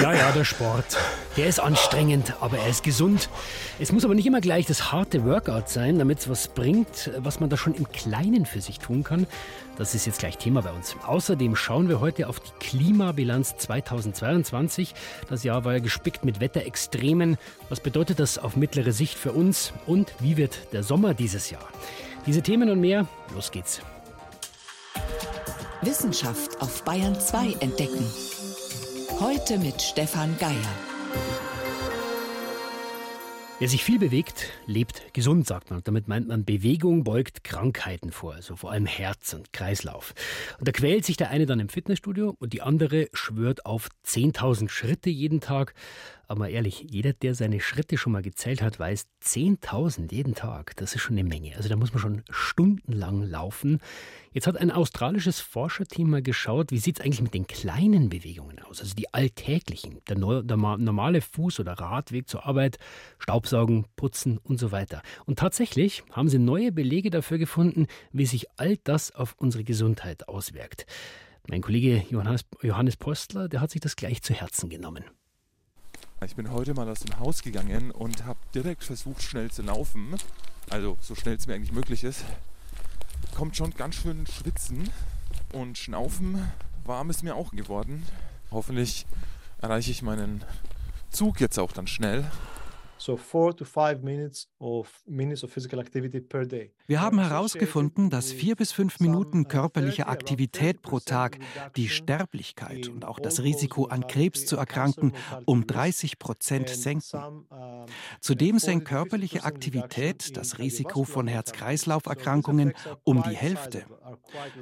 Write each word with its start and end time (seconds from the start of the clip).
Ja, 0.00 0.14
ja, 0.14 0.30
der 0.30 0.44
Sport. 0.44 0.96
Der 1.36 1.48
ist 1.48 1.58
anstrengend, 1.58 2.34
aber 2.40 2.58
er 2.58 2.68
ist 2.68 2.84
gesund. 2.84 3.28
Es 3.80 3.90
muss 3.90 4.04
aber 4.04 4.14
nicht 4.14 4.26
immer 4.26 4.40
gleich 4.40 4.64
das 4.64 4.92
harte 4.92 5.24
Workout 5.24 5.68
sein, 5.68 5.98
damit 5.98 6.20
es 6.20 6.28
was 6.28 6.46
bringt, 6.46 7.10
was 7.18 7.40
man 7.40 7.50
da 7.50 7.56
schon 7.56 7.74
im 7.74 7.90
Kleinen 7.90 8.46
für 8.46 8.60
sich 8.60 8.78
tun 8.78 9.02
kann. 9.02 9.26
Das 9.76 9.96
ist 9.96 10.06
jetzt 10.06 10.20
gleich 10.20 10.38
Thema 10.38 10.62
bei 10.62 10.70
uns. 10.70 10.94
Außerdem 11.04 11.56
schauen 11.56 11.88
wir 11.88 11.98
heute 11.98 12.28
auf 12.28 12.38
die 12.38 12.52
Klimabilanz 12.60 13.56
2022. 13.56 14.94
Das 15.28 15.42
Jahr 15.42 15.64
war 15.64 15.72
ja 15.72 15.78
gespickt 15.80 16.24
mit 16.24 16.38
Wetterextremen. 16.38 17.36
Was 17.68 17.80
bedeutet 17.80 18.20
das 18.20 18.38
auf 18.38 18.56
mittlere 18.56 18.92
Sicht 18.92 19.18
für 19.18 19.32
uns? 19.32 19.72
Und 19.86 20.12
wie 20.20 20.36
wird 20.36 20.72
der 20.72 20.84
Sommer 20.84 21.12
dieses 21.12 21.50
Jahr? 21.50 21.66
Diese 22.24 22.42
Themen 22.42 22.70
und 22.70 22.80
mehr, 22.80 23.08
los 23.34 23.50
geht's. 23.50 23.80
Wissenschaft 25.82 26.60
auf 26.60 26.84
Bayern 26.84 27.18
2 27.18 27.56
entdecken. 27.60 28.04
Heute 29.20 29.58
mit 29.58 29.82
Stefan 29.82 30.36
Geier. 30.38 30.54
Wer 33.58 33.68
sich 33.68 33.82
viel 33.82 33.98
bewegt, 33.98 34.52
lebt 34.66 35.12
gesund, 35.12 35.44
sagt 35.44 35.72
man. 35.72 35.80
Damit 35.82 36.06
meint 36.06 36.28
man, 36.28 36.44
Bewegung 36.44 37.02
beugt 37.02 37.42
Krankheiten 37.42 38.12
vor, 38.12 38.34
also 38.34 38.54
vor 38.54 38.70
allem 38.70 38.86
Herz 38.86 39.32
und 39.32 39.52
Kreislauf. 39.52 40.14
Und 40.60 40.68
da 40.68 40.72
quält 40.72 41.04
sich 41.04 41.16
der 41.16 41.30
eine 41.30 41.46
dann 41.46 41.58
im 41.58 41.68
Fitnessstudio 41.68 42.36
und 42.38 42.52
die 42.52 42.62
andere 42.62 43.08
schwört 43.12 43.66
auf 43.66 43.88
10.000 44.06 44.68
Schritte 44.68 45.10
jeden 45.10 45.40
Tag. 45.40 45.74
Aber 46.30 46.40
mal 46.40 46.50
ehrlich, 46.50 46.84
jeder, 46.90 47.14
der 47.14 47.34
seine 47.34 47.58
Schritte 47.58 47.96
schon 47.96 48.12
mal 48.12 48.20
gezählt 48.20 48.60
hat, 48.60 48.78
weiß, 48.78 49.06
10.000 49.24 50.12
jeden 50.12 50.34
Tag, 50.34 50.76
das 50.76 50.94
ist 50.94 51.00
schon 51.00 51.18
eine 51.18 51.26
Menge. 51.26 51.56
Also 51.56 51.70
da 51.70 51.76
muss 51.76 51.94
man 51.94 52.02
schon 52.02 52.22
stundenlang 52.28 53.22
laufen. 53.22 53.80
Jetzt 54.34 54.46
hat 54.46 54.58
ein 54.58 54.70
australisches 54.70 55.40
Forscherteam 55.40 56.10
mal 56.10 56.20
geschaut, 56.20 56.70
wie 56.70 56.76
sieht 56.76 56.98
es 56.98 57.04
eigentlich 57.04 57.22
mit 57.22 57.32
den 57.32 57.46
kleinen 57.46 58.10
Bewegungen 58.10 58.58
aus, 58.60 58.80
also 58.82 58.94
die 58.94 59.12
alltäglichen, 59.14 60.02
der, 60.06 60.42
der 60.42 60.56
normale 60.58 61.20
Fuß- 61.20 61.60
oder 61.60 61.72
Radweg 61.72 62.28
zur 62.28 62.44
Arbeit, 62.44 62.76
Staubsaugen, 63.18 63.86
Putzen 63.96 64.36
und 64.36 64.60
so 64.60 64.70
weiter. 64.70 65.00
Und 65.24 65.38
tatsächlich 65.38 66.02
haben 66.12 66.28
sie 66.28 66.38
neue 66.38 66.72
Belege 66.72 67.08
dafür 67.08 67.38
gefunden, 67.38 67.86
wie 68.12 68.26
sich 68.26 68.48
all 68.58 68.76
das 68.84 69.14
auf 69.14 69.34
unsere 69.38 69.64
Gesundheit 69.64 70.28
auswirkt. 70.28 70.84
Mein 71.48 71.62
Kollege 71.62 72.04
Johannes, 72.10 72.44
Johannes 72.60 72.98
Postler, 72.98 73.48
der 73.48 73.62
hat 73.62 73.70
sich 73.70 73.80
das 73.80 73.96
gleich 73.96 74.20
zu 74.20 74.34
Herzen 74.34 74.68
genommen. 74.68 75.04
Ich 76.26 76.34
bin 76.34 76.50
heute 76.50 76.74
mal 76.74 76.88
aus 76.88 76.98
dem 77.00 77.16
Haus 77.20 77.42
gegangen 77.42 77.92
und 77.92 78.24
habe 78.24 78.40
direkt 78.52 78.82
versucht, 78.82 79.22
schnell 79.22 79.52
zu 79.52 79.62
laufen. 79.62 80.16
Also 80.68 80.98
so 81.00 81.14
schnell 81.14 81.36
es 81.36 81.46
mir 81.46 81.54
eigentlich 81.54 81.70
möglich 81.70 82.02
ist. 82.02 82.24
Kommt 83.36 83.56
schon 83.56 83.72
ganz 83.74 83.94
schön 83.94 84.26
schwitzen 84.26 84.90
und 85.52 85.78
schnaufen. 85.78 86.50
Warm 86.84 87.10
ist 87.10 87.22
mir 87.22 87.36
auch 87.36 87.52
geworden. 87.52 88.04
Hoffentlich 88.50 89.06
erreiche 89.62 89.92
ich 89.92 90.02
meinen 90.02 90.44
Zug 91.10 91.40
jetzt 91.40 91.56
auch 91.56 91.70
dann 91.70 91.86
schnell. 91.86 92.28
So 92.98 93.16
four 93.16 93.56
to 93.56 93.64
five 93.64 94.02
minutes 94.02 94.48
of 94.58 94.88
minutes 95.06 95.44
of 95.44 95.52
physical 95.52 95.78
activity 95.80 96.20
per 96.20 96.46
day. 96.46 96.72
Wir 96.86 97.00
haben 97.00 97.18
herausgefunden, 97.18 98.10
dass 98.10 98.32
vier 98.32 98.56
bis 98.56 98.72
fünf 98.72 99.00
Minuten 99.00 99.46
körperliche 99.46 100.08
Aktivität 100.08 100.82
pro 100.82 100.98
Tag 100.98 101.38
die 101.76 101.88
Sterblichkeit 101.88 102.88
und 102.88 103.04
auch 103.04 103.20
das 103.20 103.42
Risiko 103.42 103.86
an 103.86 104.06
Krebs 104.06 104.46
zu 104.46 104.56
erkranken 104.56 105.12
um 105.44 105.66
30 105.66 106.18
Prozent 106.18 106.68
senken. 106.68 107.46
Zudem 108.20 108.58
senkt 108.58 108.86
körperliche 108.86 109.44
Aktivität 109.44 110.36
das 110.36 110.58
Risiko 110.58 111.04
von 111.04 111.28
Herz-Kreislauf-Erkrankungen 111.28 112.72
um 113.04 113.22
die 113.22 113.36
Hälfte. 113.36 113.84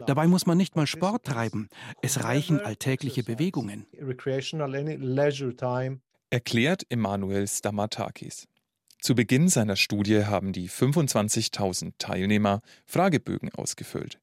Dabei 0.07 0.27
muss 0.27 0.47
man 0.47 0.59
nicht 0.59 0.77
mal 0.77 0.87
Sport 0.87 1.25
treiben. 1.25 1.69
Es 2.03 2.23
reichen 2.25 2.61
alltägliche 2.61 3.23
Bewegungen 3.23 3.87
erklärt 6.31 6.85
Emanuel 6.89 7.47
Stamatakis. 7.47 8.49
Zu 9.01 9.15
Beginn 9.15 9.49
seiner 9.49 9.77
Studie 9.77 10.25
haben 10.25 10.53
die 10.53 10.69
25.000 10.69 11.93
Teilnehmer 11.99 12.63
Fragebögen 12.85 13.53
ausgefüllt. 13.55 14.19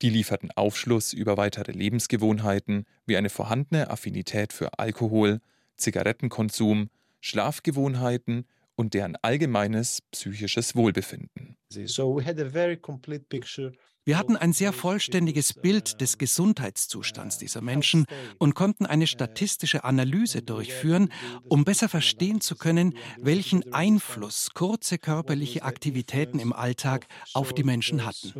Die 0.00 0.10
lieferten 0.10 0.50
Aufschluss 0.52 1.12
über 1.12 1.36
weitere 1.36 1.72
Lebensgewohnheiten 1.72 2.86
wie 3.04 3.16
eine 3.16 3.28
vorhandene 3.28 3.90
Affinität 3.90 4.52
für 4.52 4.78
Alkohol, 4.78 5.40
Zigarettenkonsum, 5.76 6.88
Schlafgewohnheiten 7.20 8.46
und 8.74 8.94
deren 8.94 9.16
allgemeines 9.16 10.00
psychisches 10.10 10.74
Wohlbefinden. 10.74 11.56
So 11.68 12.16
we 12.16 12.24
had 12.24 12.40
a 12.40 12.48
very 12.48 12.76
complete 12.76 13.26
picture 13.28 13.72
wir 14.04 14.18
hatten 14.18 14.36
ein 14.36 14.52
sehr 14.52 14.72
vollständiges 14.72 15.54
Bild 15.54 16.00
des 16.00 16.18
Gesundheitszustands 16.18 17.38
dieser 17.38 17.60
Menschen 17.60 18.06
und 18.38 18.54
konnten 18.54 18.84
eine 18.84 19.06
statistische 19.06 19.84
Analyse 19.84 20.42
durchführen, 20.42 21.12
um 21.48 21.64
besser 21.64 21.88
verstehen 21.88 22.40
zu 22.40 22.56
können, 22.56 22.96
welchen 23.18 23.72
Einfluss 23.72 24.50
kurze 24.54 24.98
körperliche 24.98 25.62
Aktivitäten 25.62 26.40
im 26.40 26.52
Alltag 26.52 27.06
auf 27.32 27.52
die 27.52 27.64
Menschen 27.64 28.04
hatten. 28.04 28.32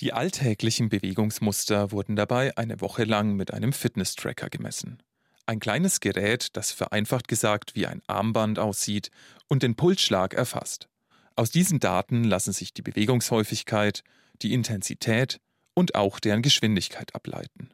Die 0.00 0.12
alltäglichen 0.12 0.88
Bewegungsmuster 0.88 1.92
wurden 1.92 2.16
dabei 2.16 2.56
eine 2.56 2.80
Woche 2.80 3.04
lang 3.04 3.36
mit 3.36 3.52
einem 3.52 3.72
Fitness-Tracker 3.72 4.48
gemessen. 4.48 5.02
Ein 5.46 5.60
kleines 5.60 6.00
Gerät, 6.00 6.56
das 6.56 6.72
vereinfacht 6.72 7.28
gesagt 7.28 7.74
wie 7.74 7.86
ein 7.86 8.00
Armband 8.06 8.58
aussieht 8.58 9.10
und 9.48 9.62
den 9.62 9.76
Pulsschlag 9.76 10.32
erfasst. 10.32 10.88
Aus 11.36 11.50
diesen 11.50 11.80
Daten 11.80 12.24
lassen 12.24 12.52
sich 12.52 12.72
die 12.72 12.82
Bewegungshäufigkeit, 12.82 14.04
die 14.42 14.52
Intensität 14.52 15.40
und 15.74 15.94
auch 15.94 16.20
deren 16.20 16.42
Geschwindigkeit 16.42 17.14
ableiten. 17.14 17.70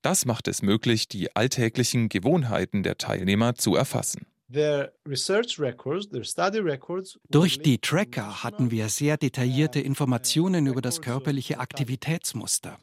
Das 0.00 0.24
macht 0.24 0.48
es 0.48 0.62
möglich, 0.62 1.08
die 1.08 1.34
alltäglichen 1.34 2.08
Gewohnheiten 2.08 2.82
der 2.82 2.98
Teilnehmer 2.98 3.54
zu 3.54 3.74
erfassen. 3.74 4.26
Durch 7.30 7.58
die 7.58 7.78
Tracker 7.78 8.44
hatten 8.44 8.70
wir 8.70 8.88
sehr 8.88 9.16
detaillierte 9.16 9.80
Informationen 9.80 10.66
über 10.66 10.80
das 10.80 11.00
körperliche 11.00 11.58
Aktivitätsmuster. 11.58 12.78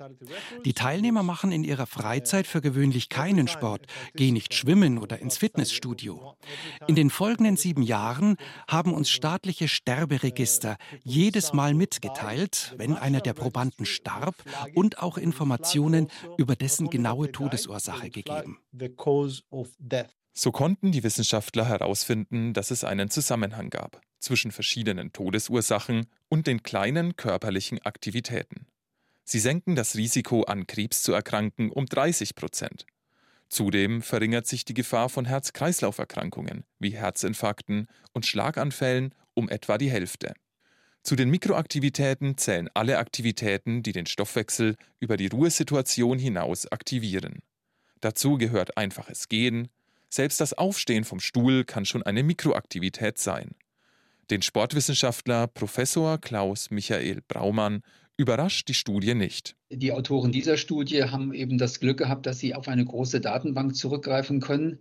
Die 0.66 0.74
Teilnehmer 0.74 1.24
machen 1.24 1.52
in 1.52 1.64
ihrer 1.64 1.88
Freizeit 1.88 2.48
für 2.48 2.62
gewöhnlich 2.62 3.10
keinen 3.10 3.48
Sport, 3.48 3.86
gehen 4.16 4.34
nicht 4.34 4.54
schwimmen 4.54 4.98
oder 4.98 5.20
ins 5.20 5.38
Fitnessstudio. 5.38 6.36
In 6.88 6.96
den 6.96 7.10
folgenden 7.10 7.58
sieben 7.58 7.84
Jahren 7.84 8.38
haben 8.68 8.94
uns 8.94 9.10
staatliche 9.10 9.68
Sterberegister 9.68 10.78
jedes 11.04 11.54
Mal 11.54 11.74
mitgeteilt, 11.74 12.74
wenn 12.78 12.96
einer 12.96 13.22
der 13.22 13.34
Probanden 13.34 13.86
starb 13.86 14.36
und 14.76 15.00
auch 15.00 15.18
Informationen 15.18 16.08
über 16.38 16.56
dessen 16.56 16.90
genaue 16.90 17.32
Todesursache 17.32 18.10
gegeben. 18.10 18.60
So 20.34 20.52
konnten 20.52 20.92
die 20.92 21.04
Wissenschaftler 21.04 21.68
herausfinden, 21.68 22.54
dass 22.54 22.72
es 22.72 22.84
einen 22.84 23.10
Zusammenhang 23.10 23.70
gab 23.70 24.02
zwischen 24.20 24.52
verschiedenen 24.52 25.12
Todesursachen 25.12 26.06
und 26.30 26.48
den 26.48 26.64
kleinen 26.64 27.16
körperlichen 27.16 27.82
Aktivitäten. 27.82 28.68
Sie 29.24 29.40
senken 29.40 29.76
das 29.76 29.96
Risiko, 29.96 30.44
an 30.44 30.68
Krebs 30.68 31.04
zu 31.04 31.14
erkranken, 31.14 31.72
um 31.72 31.86
30 31.86 32.36
Prozent. 32.36 32.86
Zudem 33.50 34.02
verringert 34.02 34.48
sich 34.48 34.64
die 34.64 34.74
Gefahr 34.74 35.10
von 35.10 35.26
Herz-Kreislauf-Erkrankungen 35.26 36.64
wie 36.80 36.92
Herzinfarkten 36.92 37.88
und 38.14 38.26
Schlaganfällen 38.26 39.14
um 39.34 39.50
etwa 39.50 39.78
die 39.78 39.90
Hälfte. 39.90 40.34
Zu 41.04 41.16
den 41.16 41.30
Mikroaktivitäten 41.30 42.38
zählen 42.38 42.70
alle 42.74 43.00
Aktivitäten, 43.00 43.82
die 43.82 43.92
den 43.92 44.06
Stoffwechsel 44.06 44.76
über 45.00 45.18
die 45.18 45.28
Ruhesituation 45.28 46.20
hinaus 46.20 46.72
aktivieren. 46.72 47.40
Dazu 48.02 48.38
gehört 48.38 48.78
einfaches 48.78 49.28
Gehen, 49.28 49.70
selbst 50.14 50.42
das 50.42 50.54
Aufstehen 50.54 51.04
vom 51.04 51.20
Stuhl 51.20 51.64
kann 51.64 51.86
schon 51.86 52.04
eine 52.04 52.24
Mikroaktivität 52.24 53.18
sein. 53.18 53.56
Den 54.30 54.42
Sportwissenschaftler 54.42 55.48
Professor 55.48 56.18
Klaus 56.18 56.70
Michael 56.70 57.22
Braumann 57.28 57.82
überrascht 58.18 58.68
die 58.68 58.74
Studie 58.74 59.16
nicht. 59.16 59.56
Die 59.74 59.94
Autoren 59.94 60.34
dieser 60.34 60.58
Studie 60.58 61.06
haben 61.06 61.34
eben 61.34 61.58
das 61.58 61.80
Glück 61.80 62.00
gehabt, 62.00 62.26
dass 62.26 62.40
sie 62.40 62.56
auf 62.56 62.68
eine 62.68 62.84
große 62.84 63.22
Datenbank 63.22 63.74
zurückgreifen 63.74 64.42
können. 64.42 64.80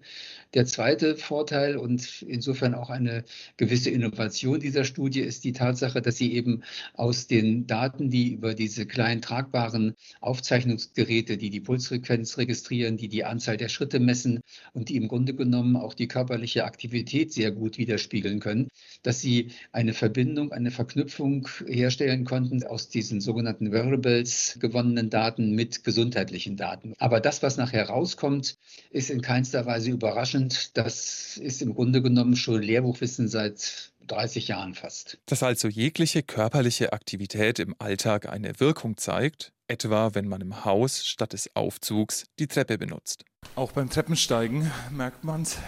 Der 0.52 0.66
zweite 0.66 1.14
Vorteil 1.14 1.76
und 1.76 2.22
insofern 2.22 2.74
auch 2.74 2.90
eine 2.90 3.22
gewisse 3.56 3.90
Innovation 3.90 4.58
dieser 4.58 4.82
Studie 4.82 5.20
ist 5.20 5.44
die 5.44 5.52
Tatsache, 5.52 6.02
dass 6.02 6.16
sie 6.16 6.32
eben 6.32 6.64
aus 6.94 7.28
den 7.28 7.68
Daten, 7.68 8.10
die 8.10 8.32
über 8.32 8.54
diese 8.54 8.84
kleinen 8.84 9.22
tragbaren 9.22 9.94
Aufzeichnungsgeräte, 10.20 11.36
die 11.36 11.50
die 11.50 11.60
Pulsfrequenz 11.60 12.36
registrieren, 12.36 12.96
die 12.96 13.08
die 13.08 13.24
Anzahl 13.24 13.56
der 13.56 13.68
Schritte 13.68 14.00
messen 14.00 14.40
und 14.72 14.88
die 14.88 14.96
im 14.96 15.06
Grunde 15.06 15.34
genommen 15.34 15.76
auch 15.76 15.94
die 15.94 16.08
körperliche 16.08 16.64
Aktivität 16.64 17.32
sehr 17.32 17.52
gut 17.52 17.78
widerspiegeln 17.78 18.40
können, 18.40 18.66
dass 19.04 19.20
sie 19.20 19.52
eine 19.70 19.92
Verbindung, 19.92 20.50
eine 20.50 20.72
Verknüpfung 20.72 21.46
herstellen 21.68 22.24
konnten 22.24 22.64
aus 22.64 22.88
diesen 22.88 23.20
sogenannten 23.20 23.70
Wearables 23.70 24.58
gewonnen 24.58 24.79
gewonnenen 24.80 25.10
Daten 25.10 25.54
mit 25.54 25.84
gesundheitlichen 25.84 26.56
Daten. 26.56 26.94
Aber 26.98 27.20
das, 27.20 27.42
was 27.42 27.56
nachher 27.58 27.88
rauskommt, 27.88 28.56
ist 28.90 29.10
in 29.10 29.20
keinster 29.20 29.66
Weise 29.66 29.90
überraschend. 29.90 30.76
Das 30.76 31.36
ist 31.36 31.60
im 31.60 31.74
Grunde 31.74 32.00
genommen 32.00 32.36
schon 32.36 32.62
Lehrbuchwissen 32.62 33.28
seit 33.28 33.92
30 34.06 34.48
Jahren 34.48 34.74
fast. 34.74 35.18
Dass 35.26 35.42
also 35.42 35.68
jegliche 35.68 36.22
körperliche 36.22 36.92
Aktivität 36.94 37.58
im 37.58 37.74
Alltag 37.78 38.28
eine 38.28 38.58
Wirkung 38.58 38.96
zeigt, 38.96 39.52
etwa 39.68 40.14
wenn 40.14 40.26
man 40.26 40.40
im 40.40 40.64
Haus 40.64 41.06
statt 41.06 41.34
des 41.34 41.54
Aufzugs 41.54 42.24
die 42.38 42.46
Treppe 42.46 42.78
benutzt. 42.78 43.24
Auch 43.56 43.72
beim 43.72 43.90
Treppensteigen 43.90 44.70
merkt 44.90 45.24
man 45.24 45.42
es. 45.42 45.58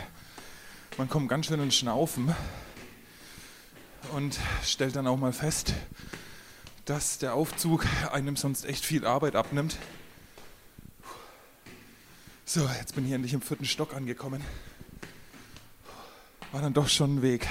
Man 0.96 1.08
kommt 1.08 1.28
ganz 1.28 1.46
schön 1.46 1.60
ins 1.60 1.76
Schnaufen 1.76 2.34
und 4.14 4.38
stellt 4.64 4.96
dann 4.96 5.06
auch 5.06 5.16
mal 5.18 5.32
fest, 5.32 5.74
dass 6.84 7.18
der 7.18 7.34
Aufzug 7.34 7.86
einem 8.12 8.36
sonst 8.36 8.64
echt 8.64 8.84
viel 8.84 9.06
Arbeit 9.06 9.36
abnimmt. 9.36 9.78
So, 12.44 12.68
jetzt 12.78 12.94
bin 12.94 13.06
ich 13.06 13.12
endlich 13.12 13.34
im 13.34 13.40
vierten 13.40 13.64
Stock 13.64 13.94
angekommen. 13.94 14.42
War 16.50 16.60
dann 16.60 16.74
doch 16.74 16.88
schon 16.88 17.16
ein 17.16 17.22
Weg. 17.22 17.46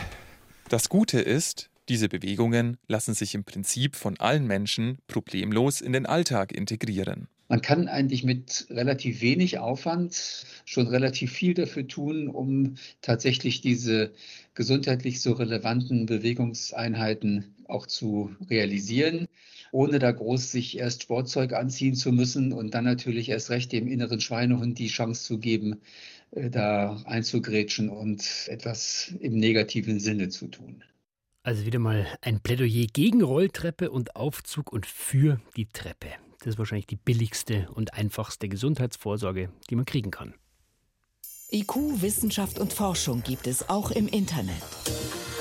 Das 0.69 0.89
Gute 0.89 1.19
ist, 1.19 1.69
diese 1.89 2.07
Bewegungen 2.07 2.77
lassen 2.87 3.13
sich 3.13 3.33
im 3.33 3.43
Prinzip 3.43 3.95
von 3.95 4.19
allen 4.19 4.45
Menschen 4.45 4.99
problemlos 5.07 5.81
in 5.81 5.93
den 5.93 6.05
Alltag 6.05 6.51
integrieren. 6.51 7.27
Man 7.47 7.61
kann 7.61 7.89
eigentlich 7.89 8.23
mit 8.23 8.67
relativ 8.69 9.19
wenig 9.19 9.59
Aufwand 9.59 10.45
schon 10.63 10.87
relativ 10.87 11.33
viel 11.33 11.53
dafür 11.53 11.85
tun, 11.85 12.29
um 12.29 12.75
tatsächlich 13.01 13.59
diese 13.59 14.13
gesundheitlich 14.53 15.19
so 15.19 15.33
relevanten 15.33 16.05
Bewegungseinheiten 16.05 17.53
auch 17.71 17.87
zu 17.87 18.35
realisieren, 18.49 19.27
ohne 19.71 19.99
da 19.99 20.11
groß 20.11 20.51
sich 20.51 20.77
erst 20.77 21.03
Sportzeug 21.03 21.53
anziehen 21.53 21.95
zu 21.95 22.11
müssen 22.11 22.53
und 22.53 22.73
dann 22.73 22.85
natürlich 22.85 23.29
erst 23.29 23.49
recht 23.49 23.71
dem 23.71 23.87
inneren 23.87 24.19
Schweinehund 24.19 24.77
die 24.79 24.87
Chance 24.87 25.23
zu 25.23 25.39
geben, 25.39 25.81
äh, 26.31 26.49
da 26.49 27.01
einzugrätschen 27.05 27.89
und 27.89 28.23
etwas 28.47 29.13
im 29.19 29.37
negativen 29.37 29.99
Sinne 29.99 30.29
zu 30.29 30.47
tun. 30.47 30.83
Also 31.43 31.65
wieder 31.65 31.79
mal 31.79 32.05
ein 32.21 32.39
Plädoyer 32.39 32.85
gegen 32.93 33.23
Rolltreppe 33.23 33.89
und 33.89 34.15
Aufzug 34.15 34.71
und 34.71 34.85
für 34.85 35.41
die 35.55 35.65
Treppe. 35.65 36.07
Das 36.39 36.49
ist 36.49 36.59
wahrscheinlich 36.59 36.87
die 36.87 36.97
billigste 36.97 37.67
und 37.73 37.93
einfachste 37.93 38.47
Gesundheitsvorsorge, 38.47 39.49
die 39.69 39.75
man 39.75 39.85
kriegen 39.85 40.11
kann. 40.11 40.35
IQ, 41.51 42.01
Wissenschaft 42.01 42.59
und 42.59 42.73
Forschung 42.73 43.23
gibt 43.23 43.45
es 43.45 43.69
auch 43.69 43.91
im 43.91 44.07
Internet. 44.07 44.61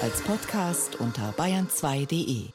Als 0.02 0.23
Podcast 0.23 0.99
unter 0.99 1.31
bayern2.de. 1.32 2.49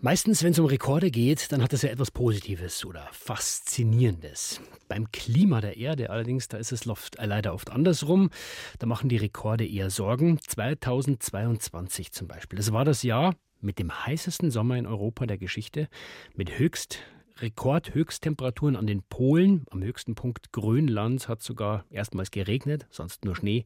Meistens, 0.00 0.42
wenn 0.42 0.52
es 0.52 0.58
um 0.58 0.64
Rekorde 0.64 1.10
geht, 1.10 1.52
dann 1.52 1.62
hat 1.62 1.74
das 1.74 1.82
ja 1.82 1.90
etwas 1.90 2.10
Positives 2.10 2.86
oder 2.86 3.06
Faszinierendes. 3.12 4.62
Beim 4.88 5.12
Klima 5.12 5.60
der 5.60 5.76
Erde 5.76 6.08
allerdings, 6.08 6.48
da 6.48 6.56
ist 6.56 6.72
es 6.72 6.86
äh, 6.86 7.26
leider 7.26 7.52
oft 7.52 7.70
andersrum. 7.70 8.30
Da 8.78 8.86
machen 8.86 9.10
die 9.10 9.18
Rekorde 9.18 9.66
eher 9.66 9.90
Sorgen. 9.90 10.38
2022 10.40 12.12
zum 12.12 12.28
Beispiel. 12.28 12.56
Das 12.56 12.72
war 12.72 12.86
das 12.86 13.02
Jahr 13.02 13.34
mit 13.60 13.78
dem 13.78 14.06
heißesten 14.06 14.50
Sommer 14.50 14.78
in 14.78 14.86
Europa 14.86 15.26
der 15.26 15.36
Geschichte, 15.36 15.88
mit 16.34 16.58
höchst 16.58 17.00
Rekordhöchsttemperaturen 17.40 18.76
an 18.76 18.86
den 18.86 19.02
Polen. 19.02 19.64
Am 19.70 19.82
höchsten 19.82 20.14
Punkt 20.14 20.52
Grönlands 20.52 21.28
hat 21.28 21.42
sogar 21.42 21.84
erstmals 21.90 22.30
geregnet, 22.30 22.86
sonst 22.90 23.24
nur 23.24 23.36
Schnee. 23.36 23.64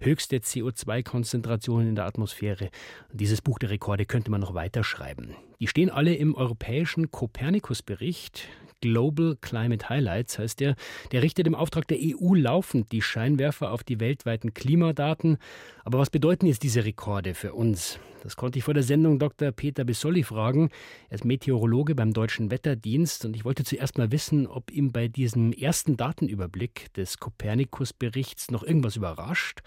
Höchste 0.00 0.36
CO2-Konzentrationen 0.36 1.90
in 1.90 1.94
der 1.94 2.06
Atmosphäre. 2.06 2.70
Dieses 3.12 3.40
Buch 3.40 3.58
der 3.58 3.70
Rekorde 3.70 4.06
könnte 4.06 4.30
man 4.30 4.40
noch 4.40 4.54
weiterschreiben. 4.54 5.34
Die 5.64 5.68
stehen 5.68 5.88
alle 5.88 6.14
im 6.14 6.34
europäischen 6.34 7.10
Copernicus-Bericht. 7.10 8.48
Global 8.82 9.38
Climate 9.40 9.88
Highlights 9.88 10.38
heißt 10.38 10.60
der. 10.60 10.76
Der 11.10 11.22
richtet 11.22 11.46
im 11.46 11.54
Auftrag 11.54 11.88
der 11.88 11.96
EU 12.02 12.34
laufend 12.34 12.92
die 12.92 13.00
Scheinwerfer 13.00 13.72
auf 13.72 13.82
die 13.82 13.98
weltweiten 13.98 14.52
Klimadaten. 14.52 15.38
Aber 15.82 15.98
was 15.98 16.10
bedeuten 16.10 16.44
jetzt 16.44 16.64
diese 16.64 16.84
Rekorde 16.84 17.32
für 17.32 17.54
uns? 17.54 17.98
Das 18.22 18.36
konnte 18.36 18.58
ich 18.58 18.64
vor 18.66 18.74
der 18.74 18.82
Sendung 18.82 19.18
Dr. 19.18 19.52
Peter 19.52 19.84
Bissolli 19.84 20.22
fragen. 20.22 20.68
Er 21.08 21.14
ist 21.14 21.24
Meteorologe 21.24 21.94
beim 21.94 22.12
Deutschen 22.12 22.50
Wetterdienst 22.50 23.24
und 23.24 23.34
ich 23.34 23.46
wollte 23.46 23.64
zuerst 23.64 23.96
mal 23.96 24.12
wissen, 24.12 24.46
ob 24.46 24.70
ihm 24.70 24.92
bei 24.92 25.08
diesem 25.08 25.50
ersten 25.54 25.96
Datenüberblick 25.96 26.92
des 26.92 27.16
Copernicus-Berichts 27.16 28.50
noch 28.50 28.64
irgendwas 28.64 28.96
überrascht 28.96 29.60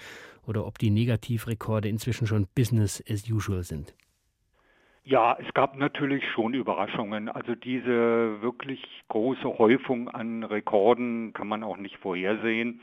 oder 0.45 0.67
ob 0.67 0.77
die 0.77 0.91
Negativrekorde 0.91 1.89
inzwischen 1.89 2.27
schon 2.27 2.45
Business 2.53 3.03
as 3.09 3.27
usual 3.27 3.63
sind. 3.63 3.95
Ja, 5.09 5.37
es 5.39 5.53
gab 5.53 5.77
natürlich 5.77 6.29
schon 6.31 6.53
Überraschungen. 6.53 7.29
Also 7.29 7.55
diese 7.55 8.41
wirklich 8.41 8.83
große 9.07 9.57
Häufung 9.57 10.09
an 10.09 10.43
Rekorden 10.43 11.31
kann 11.31 11.47
man 11.47 11.63
auch 11.63 11.77
nicht 11.77 11.95
vorhersehen. 11.99 12.81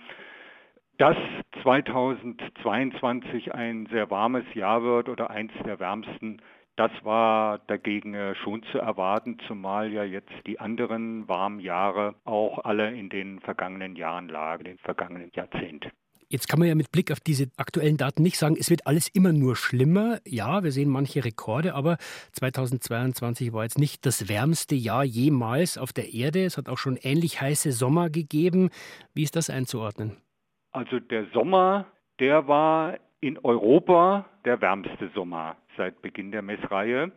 Dass 0.97 1.19
2022 1.63 3.53
ein 3.55 3.85
sehr 3.93 4.11
warmes 4.11 4.47
Jahr 4.55 4.83
wird 4.83 5.11
oder 5.11 5.29
eins 5.29 5.53
der 5.67 5.79
wärmsten, 5.81 6.41
das 6.77 6.91
war 7.03 7.59
dagegen 7.67 8.17
schon 8.37 8.63
zu 8.73 8.79
erwarten, 8.79 9.39
zumal 9.47 9.93
ja 9.93 10.05
jetzt 10.05 10.33
die 10.47 10.59
anderen 10.59 11.29
warmen 11.29 11.61
Jahre 11.61 12.15
auch 12.25 12.65
alle 12.65 12.91
in 12.95 13.11
den 13.11 13.41
vergangenen 13.41 13.97
Jahren 13.97 14.31
lagen, 14.31 14.65
den 14.65 14.79
vergangenen 14.79 15.31
Jahrzehnten. 15.35 15.91
Jetzt 16.29 16.49
kann 16.49 16.59
man 16.59 16.69
ja 16.69 16.75
mit 16.75 16.93
Blick 16.93 17.11
auf 17.13 17.21
diese 17.21 17.47
aktuellen 17.57 17.97
Daten 17.97 18.23
nicht 18.23 18.39
sagen, 18.39 18.57
es 18.59 18.71
wird 18.71 18.87
alles 18.87 19.09
immer 19.09 19.33
nur 19.33 19.57
schlimmer. 19.57 20.19
Ja, 20.27 20.65
wir 20.65 20.73
sehen 20.73 20.89
manche 20.89 21.25
Rekorde, 21.25 21.75
aber 21.75 21.97
2022 22.33 23.53
war 23.53 23.65
jetzt 23.65 23.79
nicht 23.79 24.07
das 24.07 24.29
wärmste 24.29 24.75
Jahr 24.75 25.05
jemals 25.05 25.79
auf 25.79 25.93
der 25.93 26.13
Erde. 26.13 26.45
Es 26.45 26.57
hat 26.57 26.69
auch 26.69 26.79
schon 26.79 26.97
ähnlich 26.97 27.41
heiße 27.41 27.73
Sommer 27.73 28.11
gegeben. 28.11 28.71
Wie 29.15 29.23
ist 29.23 29.37
das 29.37 29.51
einzuordnen? 29.51 30.17
Also 30.73 30.99
der 30.99 31.27
Sommer, 31.33 31.87
der 32.19 32.49
war 32.49 32.99
in 33.21 33.39
Europa 33.39 34.27
der 34.45 34.61
wärmste 34.61 35.11
Sommer 35.15 35.57
seit 35.77 36.03
Beginn 36.03 36.33
der 36.33 36.43
Messreihe. 36.43 37.13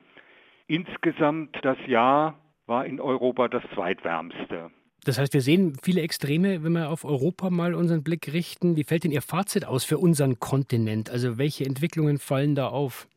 Insgesamt 0.68 1.57
das 1.63 1.77
Jahr 1.88 2.39
war 2.65 2.86
in 2.86 3.00
Europa 3.00 3.48
das 3.48 3.63
zweitwärmste. 3.74 4.71
Das 5.07 5.18
heißt, 5.18 5.33
wir 5.33 5.39
sehen 5.39 5.77
viele 5.81 6.01
Extreme, 6.01 6.65
wenn 6.65 6.74
wir 6.74 6.89
auf 6.89 7.06
Europa 7.06 7.50
mal 7.50 7.74
unseren 7.74 8.04
Blick 8.04 8.33
richten. 8.33 8.75
Wie 8.75 8.83
fällt 8.83 9.06
denn 9.06 9.12
Ihr 9.12 9.21
Fazit 9.21 9.65
aus 9.65 9.86
für 9.86 10.00
unseren 10.00 10.38
Kontinent? 10.42 11.09
Also 11.09 11.38
welche 11.38 11.63
Entwicklungen 11.63 12.18
fallen 12.18 12.56
da 12.56 12.68
auf? 12.68 13.07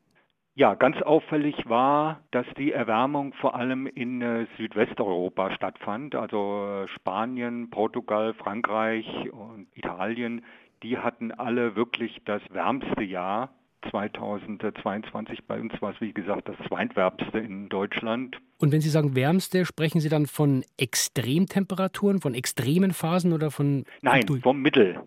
Ja, 0.55 0.75
ganz 0.75 1.03
auffällig 1.03 1.57
war, 1.67 2.21
dass 2.31 2.47
die 2.57 2.71
Erwärmung 2.71 3.33
vor 3.41 3.57
allem 3.57 3.89
in 3.89 4.23
äh, 4.23 4.47
Südwesteuropa 4.57 5.53
stattfand. 5.57 6.15
Also 6.15 6.85
äh, 6.85 6.89
Spanien, 6.95 7.71
Portugal, 7.71 8.35
Frankreich 8.35 9.09
und 9.33 9.67
Italien, 9.75 10.45
die 10.85 10.97
hatten 10.97 11.33
alle 11.33 11.75
wirklich 11.75 12.23
das 12.25 12.43
wärmste 12.53 13.03
Jahr 13.03 13.51
2022. 13.91 15.45
Bei 15.47 15.61
uns 15.61 15.73
war 15.81 15.93
es, 15.93 16.01
wie 16.01 16.13
gesagt, 16.13 16.49
das 16.49 16.57
zweitwärmste 16.69 17.39
in 17.39 17.69
Deutschland. 17.69 18.37
Und 18.59 18.73
wenn 18.73 18.81
Sie 18.81 18.91
sagen 18.91 19.15
wärmste, 19.15 19.65
sprechen 19.65 20.01
Sie 20.01 20.09
dann 20.09 20.27
von 20.27 20.65
Extremtemperaturen, 20.77 22.21
von 22.21 22.35
extremen 22.35 22.93
Phasen 22.93 23.33
oder 23.33 23.51
von... 23.51 23.85
Nein, 24.03 24.27
vom 24.43 24.61
Mittel. 24.61 25.01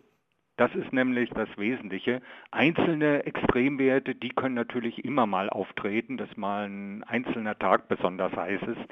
Das 0.58 0.74
ist 0.76 0.94
nämlich 0.94 1.30
das 1.32 1.50
Wesentliche. 1.58 2.22
Einzelne 2.52 3.26
Extremwerte, 3.26 4.14
die 4.14 4.30
können 4.30 4.56
natürlich 4.56 5.04
immer 5.04 5.26
mal 5.26 5.50
auftreten, 5.50 6.18
dass 6.18 6.36
mal 6.38 6.68
ein 6.68 7.04
einzelner 7.04 7.58
Tag 7.58 7.88
besonders 7.88 8.34
heiß 8.34 8.62
ist. 8.62 8.92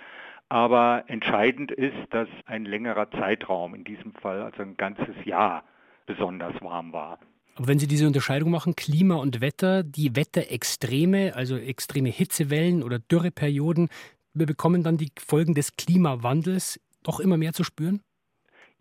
Aber 0.50 1.04
entscheidend 1.08 1.72
ist, 1.72 1.96
dass 2.10 2.28
ein 2.46 2.66
längerer 2.66 3.10
Zeitraum, 3.12 3.76
in 3.76 3.84
diesem 3.84 4.14
Fall 4.14 4.42
also 4.42 4.64
ein 4.64 4.76
ganzes 4.76 5.16
Jahr, 5.24 5.64
besonders 6.08 6.60
warm 6.62 6.92
war. 6.94 7.20
Aber 7.55 7.67
wenn 7.67 7.79
Sie 7.79 7.88
diese 7.88 8.08
Unterscheidung 8.08 8.50
machen, 8.50 8.75
Klima 8.75 9.15
und 9.15 9.41
Wetter, 9.41 9.84
die 9.84 10.15
Wetterextreme, 10.15 11.36
also 11.36 11.58
extreme 11.58 12.10
Hitzewellen 12.10 12.84
oder 12.84 13.00
Dürreperioden, 13.00 13.89
wir 14.34 14.46
bekommen 14.46 14.84
dann 14.84 14.98
die 14.98 15.12
Folgen 15.20 15.53
des 15.53 15.75
Klimawandels 15.75 16.79
doch 17.03 17.20
immer 17.20 17.38
mehr 17.38 17.53
zu 17.53 17.63
spüren? 17.63 18.01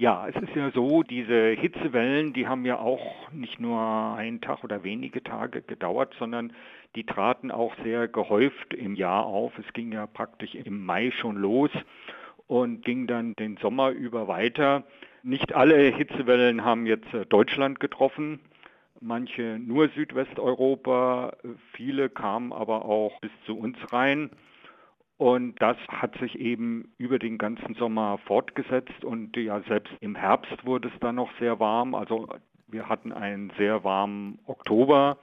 Ja, 0.00 0.26
es 0.28 0.36
ist 0.36 0.56
ja 0.56 0.70
so, 0.70 1.02
diese 1.02 1.50
Hitzewellen, 1.50 2.32
die 2.32 2.46
haben 2.46 2.64
ja 2.64 2.78
auch 2.78 3.30
nicht 3.32 3.60
nur 3.60 3.80
einen 4.16 4.40
Tag 4.40 4.64
oder 4.64 4.82
wenige 4.82 5.22
Tage 5.22 5.60
gedauert, 5.60 6.14
sondern 6.18 6.54
die 6.96 7.04
traten 7.04 7.50
auch 7.50 7.74
sehr 7.84 8.08
gehäuft 8.08 8.72
im 8.72 8.94
Jahr 8.94 9.26
auf. 9.26 9.52
Es 9.58 9.70
ging 9.74 9.92
ja 9.92 10.06
praktisch 10.06 10.54
im 10.54 10.86
Mai 10.86 11.10
schon 11.10 11.36
los 11.36 11.70
und 12.46 12.82
ging 12.82 13.08
dann 13.08 13.34
den 13.34 13.58
Sommer 13.58 13.90
über 13.90 14.26
weiter. 14.26 14.84
Nicht 15.22 15.52
alle 15.52 15.76
Hitzewellen 15.94 16.64
haben 16.64 16.86
jetzt 16.86 17.12
äh, 17.12 17.26
Deutschland 17.26 17.78
getroffen, 17.78 18.40
manche 19.00 19.59
nur 19.59 19.88
Südwesteuropa, 19.90 21.33
viele 21.73 22.09
kamen 22.09 22.52
aber 22.52 22.85
auch 22.85 23.21
bis 23.21 23.33
zu 23.47 23.59
uns 23.59 23.76
rein. 23.92 24.30
Und 25.16 25.61
das 25.61 25.76
hat 25.88 26.16
sich 26.19 26.38
eben 26.38 26.92
über 26.97 27.19
den 27.19 27.37
ganzen 27.37 27.75
Sommer 27.75 28.19
fortgesetzt 28.25 29.04
und 29.04 29.37
ja, 29.37 29.61
selbst 29.69 29.92
im 30.00 30.14
Herbst 30.14 30.64
wurde 30.64 30.88
es 30.88 30.99
dann 31.00 31.16
noch 31.16 31.30
sehr 31.38 31.61
warm. 31.61 31.95
Also 31.95 32.26
wir 32.69 32.88
hatten 32.88 33.12
einen 33.12 33.52
sehr 33.59 33.85
warmen 33.85 34.38
Oktober 34.47 35.19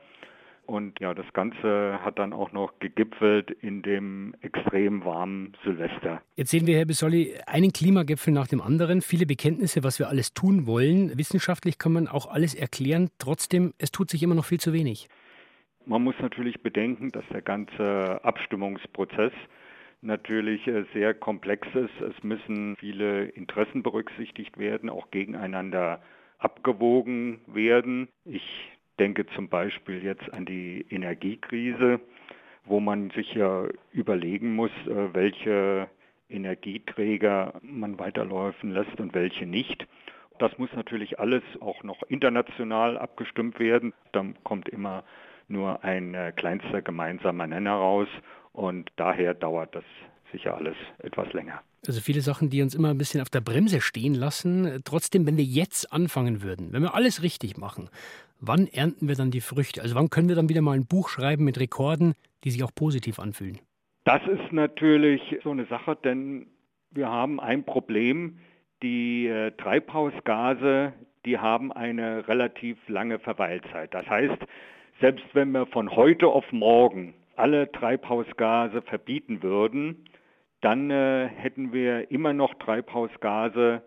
Und 0.67 0.99
ja, 0.99 1.13
das 1.13 1.25
Ganze 1.31 1.99
hat 2.03 2.19
dann 2.19 2.33
auch 2.33 2.51
noch 2.51 2.77
gegipfelt 2.79 3.51
in 3.51 3.81
dem 3.83 4.35
extrem 4.41 5.05
warmen 5.05 5.53
Silvester. 5.63 6.21
Jetzt 6.35 6.51
sehen 6.51 6.67
wir, 6.67 6.77
Herr 6.77 6.85
Bissolli, 6.85 7.35
einen 7.47 7.71
Klimagipfel 7.71 8.33
nach 8.33 8.47
dem 8.47 8.61
anderen, 8.61 9.01
viele 9.01 9.25
Bekenntnisse, 9.25 9.85
was 9.85 9.97
wir 9.97 10.09
alles 10.09 10.33
tun 10.33 10.67
wollen. 10.67 11.17
Wissenschaftlich 11.17 11.79
kann 11.79 11.93
man 11.93 12.09
auch 12.09 12.29
alles 12.29 12.53
erklären. 12.53 13.09
Trotzdem, 13.17 13.73
es 13.77 13.93
tut 13.93 14.09
sich 14.09 14.21
immer 14.23 14.35
noch 14.35 14.43
viel 14.43 14.59
zu 14.59 14.73
wenig. 14.73 15.07
Man 15.85 16.03
muss 16.03 16.15
natürlich 16.21 16.61
bedenken, 16.61 17.11
dass 17.13 17.23
der 17.31 17.41
ganze 17.41 18.19
Abstimmungsprozess 18.23 19.31
natürlich 20.01 20.67
äh, 20.67 20.83
sehr 20.93 21.13
komplex 21.13 21.65
ist. 21.75 22.01
Es 22.01 22.23
müssen 22.23 22.75
viele 22.75 23.29
Interessen 23.29 23.83
berücksichtigt 23.83 24.57
werden, 24.57 24.89
auch 24.89 25.11
gegeneinander 25.11 26.01
abgewogen 26.39 27.39
werden. 27.47 28.09
Ich 28.25 28.43
denke 28.99 29.25
zum 29.27 29.49
Beispiel 29.49 30.03
jetzt 30.03 30.31
an 30.33 30.45
die 30.45 30.85
Energiekrise, 30.89 31.99
wo 32.65 32.79
man 32.79 33.09
sich 33.11 33.33
ja 33.33 33.65
überlegen 33.91 34.55
muss, 34.55 34.71
äh, 34.87 35.13
welche 35.13 35.89
Energieträger 36.29 37.53
man 37.61 37.99
weiterläufen 37.99 38.71
lässt 38.71 38.99
und 38.99 39.13
welche 39.13 39.45
nicht. 39.45 39.87
Das 40.39 40.57
muss 40.57 40.69
natürlich 40.75 41.19
alles 41.19 41.43
auch 41.61 41.83
noch 41.83 42.03
international 42.09 42.97
abgestimmt 42.97 43.59
werden. 43.59 43.93
Dann 44.11 44.35
kommt 44.43 44.69
immer 44.69 45.03
nur 45.47 45.83
ein 45.83 46.13
äh, 46.13 46.33
kleinster 46.35 46.81
gemeinsamer 46.81 47.47
Nenner 47.47 47.73
raus 47.73 48.09
und 48.51 48.91
daher 48.97 49.33
dauert 49.33 49.73
das 49.73 49.85
sicher 50.31 50.55
alles 50.55 50.75
etwas 50.99 51.31
länger. 51.33 51.61
Also 51.87 52.01
viele 52.01 52.21
Sachen, 52.21 52.49
die 52.49 52.61
uns 52.61 52.75
immer 52.75 52.89
ein 52.89 52.97
bisschen 52.97 53.21
auf 53.21 53.29
der 53.29 53.39
Bremse 53.39 53.79
stehen 53.79 54.13
lassen. 54.13 54.81
Trotzdem, 54.83 55.25
wenn 55.25 55.37
wir 55.37 55.45
jetzt 55.45 55.93
anfangen 55.93 56.41
würden, 56.41 56.73
wenn 56.73 56.81
wir 56.81 56.93
alles 56.93 57.23
richtig 57.23 57.57
machen, 57.57 57.89
wann 58.39 58.67
ernten 58.67 59.07
wir 59.07 59.15
dann 59.15 59.31
die 59.31 59.41
Früchte? 59.41 59.81
Also 59.81 59.95
wann 59.95 60.09
können 60.09 60.29
wir 60.29 60.35
dann 60.35 60.49
wieder 60.49 60.61
mal 60.61 60.75
ein 60.75 60.87
Buch 60.87 61.09
schreiben 61.09 61.43
mit 61.43 61.59
Rekorden, 61.59 62.13
die 62.43 62.51
sich 62.51 62.63
auch 62.63 62.73
positiv 62.73 63.19
anfühlen? 63.19 63.59
Das 64.05 64.21
ist 64.27 64.51
natürlich 64.51 65.21
so 65.43 65.51
eine 65.51 65.65
Sache, 65.65 65.97
denn 66.01 66.47
wir 66.91 67.09
haben 67.09 67.39
ein 67.39 67.63
Problem. 67.63 68.39
Die 68.83 69.27
äh, 69.27 69.51
Treibhausgase, 69.51 70.93
die 71.25 71.37
haben 71.37 71.71
eine 71.71 72.27
relativ 72.27 72.77
lange 72.87 73.19
Verweilzeit. 73.19 73.93
Das 73.93 74.07
heißt, 74.07 74.37
selbst 75.01 75.25
wenn 75.33 75.51
wir 75.51 75.65
von 75.67 75.95
heute 75.95 76.27
auf 76.27 76.45
morgen 76.51 77.13
alle 77.35 77.71
Treibhausgase 77.71 78.81
verbieten 78.81 79.43
würden, 79.43 80.05
dann 80.61 80.89
äh, 80.89 81.27
hätten 81.27 81.73
wir 81.73 82.09
immer 82.11 82.33
noch 82.33 82.53
Treibhausgase 82.55 83.83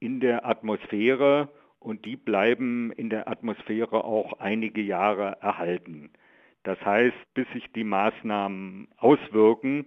in 0.00 0.20
der 0.20 0.46
Atmosphäre 0.46 1.48
und 1.80 2.04
die 2.04 2.16
bleiben 2.16 2.92
in 2.92 3.10
der 3.10 3.28
Atmosphäre 3.28 4.04
auch 4.04 4.34
einige 4.38 4.80
Jahre 4.82 5.38
erhalten. 5.40 6.10
Das 6.62 6.78
heißt, 6.84 7.16
bis 7.34 7.46
sich 7.52 7.64
die 7.74 7.84
Maßnahmen 7.84 8.88
auswirken, 8.98 9.86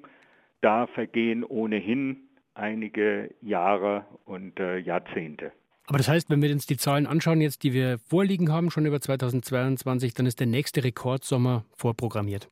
da 0.62 0.88
vergehen 0.88 1.44
ohnehin 1.44 2.18
einige 2.56 3.34
Jahre 3.42 4.06
und 4.26 4.60
äh, 4.60 4.78
Jahrzehnte. 4.78 5.52
Aber 5.88 5.98
das 5.98 6.08
heißt, 6.08 6.30
wenn 6.30 6.42
wir 6.42 6.52
uns 6.52 6.66
die 6.66 6.78
Zahlen 6.78 7.06
anschauen, 7.06 7.42
jetzt, 7.42 7.64
die 7.64 7.74
wir 7.74 8.00
vorliegen 8.00 8.52
haben, 8.52 8.72
schon 8.72 8.86
über 8.86 9.00
2022, 9.00 10.14
dann 10.14 10.26
ist 10.26 10.40
der 10.40 10.48
nächste 10.48 10.84
Rekordsommer 10.84 11.66
vorprogrammiert. 11.76 12.50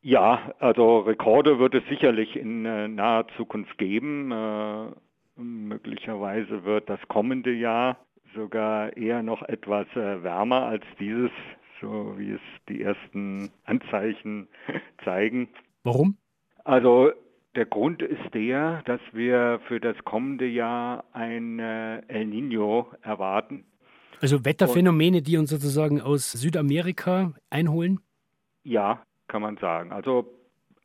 Ja, 0.00 0.52
also 0.58 1.00
Rekorde 1.00 1.58
wird 1.58 1.74
es 1.74 1.82
sicherlich 1.88 2.36
in 2.36 2.64
äh, 2.64 2.88
naher 2.88 3.26
Zukunft 3.36 3.78
geben. 3.78 4.32
Äh, 4.32 4.86
möglicherweise 5.36 6.64
wird 6.64 6.88
das 6.88 7.00
kommende 7.08 7.52
Jahr 7.52 7.98
sogar 8.34 8.96
eher 8.96 9.22
noch 9.22 9.42
etwas 9.42 9.86
äh, 9.94 10.22
wärmer 10.22 10.62
als 10.66 10.84
dieses, 10.98 11.30
so 11.80 12.14
wie 12.16 12.32
es 12.32 12.40
die 12.68 12.82
ersten 12.82 13.50
Anzeichen 13.64 14.48
zeigen. 15.04 15.48
Warum? 15.82 16.16
Also 16.64 17.12
der 17.54 17.66
Grund 17.66 18.02
ist 18.02 18.34
der, 18.34 18.82
dass 18.84 19.00
wir 19.12 19.60
für 19.68 19.80
das 19.80 19.96
kommende 20.04 20.46
Jahr 20.46 21.04
ein 21.12 21.58
äh, 21.58 21.98
El 22.08 22.26
Nino 22.26 22.90
erwarten. 23.02 23.64
Also 24.20 24.44
Wetterphänomene, 24.44 25.22
die 25.22 25.36
uns 25.36 25.50
sozusagen 25.50 26.00
aus 26.00 26.32
Südamerika 26.32 27.34
einholen? 27.50 28.00
Ja, 28.62 29.02
kann 29.28 29.42
man 29.42 29.56
sagen. 29.58 29.92
Also 29.92 30.26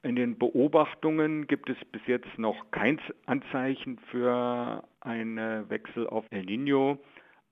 in 0.02 0.16
den 0.16 0.38
Beobachtungen 0.38 1.48
gibt 1.48 1.70
es 1.70 1.78
bis 1.92 2.02
jetzt 2.08 2.38
noch 2.38 2.72
kein 2.72 3.00
Anzeichen 3.26 4.00
für 4.12 4.84
einen 5.02 5.70
Wechsel 5.70 6.08
auf 6.08 6.26
El 6.30 6.46
Nino, 6.46 7.00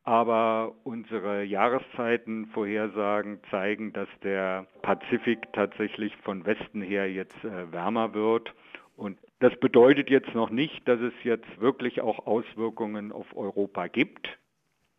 aber 0.07 0.73
unsere 0.85 1.43
Jahreszeitenvorhersagen 1.43 3.41
zeigen, 3.51 3.91
dass 3.91 4.07
der 4.23 4.65
Pazifik 4.81 5.51
tatsächlich 5.51 6.15
von 6.23 6.45
Westen 6.45 6.81
her 6.81 7.11
jetzt 7.11 7.43
äh, 7.43 7.71
wärmer 7.73 8.13
wird 8.13 8.53
und 8.95 9.19
das 9.39 9.53
bedeutet 9.59 10.09
jetzt 10.09 10.33
noch 10.33 10.49
nicht, 10.49 10.87
dass 10.87 11.01
es 11.01 11.13
jetzt 11.23 11.59
wirklich 11.59 11.99
auch 12.01 12.25
Auswirkungen 12.25 13.11
auf 13.11 13.27
Europa 13.35 13.87
gibt. 13.87 14.27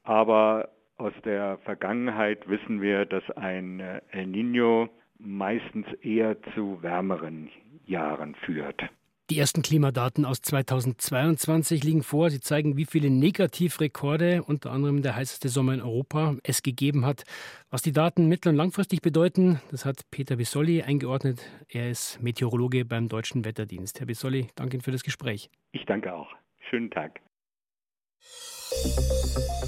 Aber 0.04 0.68
aus 0.98 1.14
der 1.24 1.58
Vergangenheit 1.64 2.46
wissen 2.48 2.80
wir, 2.80 3.06
dass 3.06 3.28
ein 3.32 3.80
äh, 3.80 4.00
El 4.10 4.26
Nino 4.26 4.88
meistens 5.18 5.86
eher 6.02 6.36
zu 6.54 6.82
wärmeren 6.82 7.48
Jahren 7.86 8.34
führt. 8.36 8.82
Die 9.30 9.38
ersten 9.38 9.60
Klimadaten 9.60 10.24
aus 10.24 10.40
2022 10.40 11.84
liegen 11.84 12.02
vor. 12.02 12.30
Sie 12.30 12.40
zeigen, 12.40 12.78
wie 12.78 12.86
viele 12.86 13.10
Negativrekorde, 13.10 14.42
unter 14.42 14.70
anderem 14.70 15.02
der 15.02 15.16
heißeste 15.16 15.50
Sommer 15.50 15.74
in 15.74 15.82
Europa, 15.82 16.36
es 16.44 16.62
gegeben 16.62 17.04
hat. 17.04 17.24
Was 17.68 17.82
die 17.82 17.92
Daten 17.92 18.28
mittel- 18.28 18.48
und 18.48 18.56
langfristig 18.56 19.02
bedeuten, 19.02 19.60
das 19.70 19.84
hat 19.84 20.10
Peter 20.10 20.36
Bissolli 20.36 20.80
eingeordnet. 20.82 21.42
Er 21.68 21.90
ist 21.90 22.22
Meteorologe 22.22 22.86
beim 22.86 23.10
Deutschen 23.10 23.44
Wetterdienst. 23.44 24.00
Herr 24.00 24.06
Bissolli, 24.06 24.48
danke 24.54 24.76
Ihnen 24.76 24.82
für 24.82 24.92
das 24.92 25.02
Gespräch. 25.02 25.50
Ich 25.72 25.84
danke 25.84 26.14
auch. 26.14 26.28
Schönen 26.70 26.90
Tag. 26.90 27.20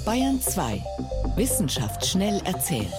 Bayern 0.03 0.41
2. 0.41 0.81
Wissenschaft 1.35 2.03
schnell 2.03 2.41
erzählt. 2.45 2.91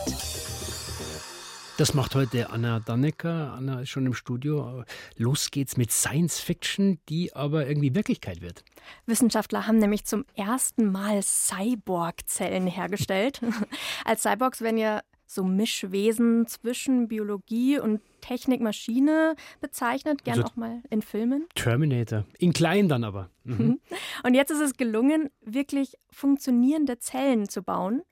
Das 1.83 1.95
macht 1.95 2.15
heute 2.15 2.51
Anna 2.51 2.79
Dannecker. 2.79 3.55
Anna 3.55 3.81
ist 3.81 3.89
schon 3.89 4.07
im 4.07 4.15
Studio. 4.15 4.85
Los 5.17 5.51
geht's 5.51 5.77
mit 5.77 5.91
Science 5.91 6.39
Fiction, 6.39 7.01
die 7.09 7.35
aber 7.35 7.67
irgendwie 7.67 7.93
Wirklichkeit 7.97 8.41
wird. 8.41 8.62
Wissenschaftler 9.07 9.67
haben 9.67 9.79
nämlich 9.79 10.05
zum 10.05 10.25
ersten 10.37 10.93
Mal 10.93 11.21
Cyborg-Zellen 11.25 12.69
hergestellt. 12.69 13.41
Als 14.05 14.23
Cyborgs 14.23 14.61
werden 14.61 14.77
ja 14.77 15.01
so 15.27 15.43
Mischwesen 15.43 16.47
zwischen 16.47 17.09
Biologie 17.09 17.81
und 17.81 18.01
Technik-Maschine 18.21 19.35
bezeichnet, 19.61 20.23
gern 20.23 20.39
also 20.39 20.53
auch 20.53 20.55
mal 20.55 20.85
in 20.89 21.03
Filmen. 21.03 21.49
Terminator, 21.57 22.27
in 22.39 22.53
klein 22.53 22.89
dann 22.89 23.03
aber. 23.03 23.29
Mhm. 23.43 23.81
Und 24.23 24.35
jetzt 24.35 24.53
ist 24.53 24.61
es 24.61 24.77
gelungen, 24.77 25.31
wirklich 25.41 25.97
funktionierende 26.12 27.01
Zellen 27.01 27.49
zu 27.49 27.65
bauen, 27.65 28.03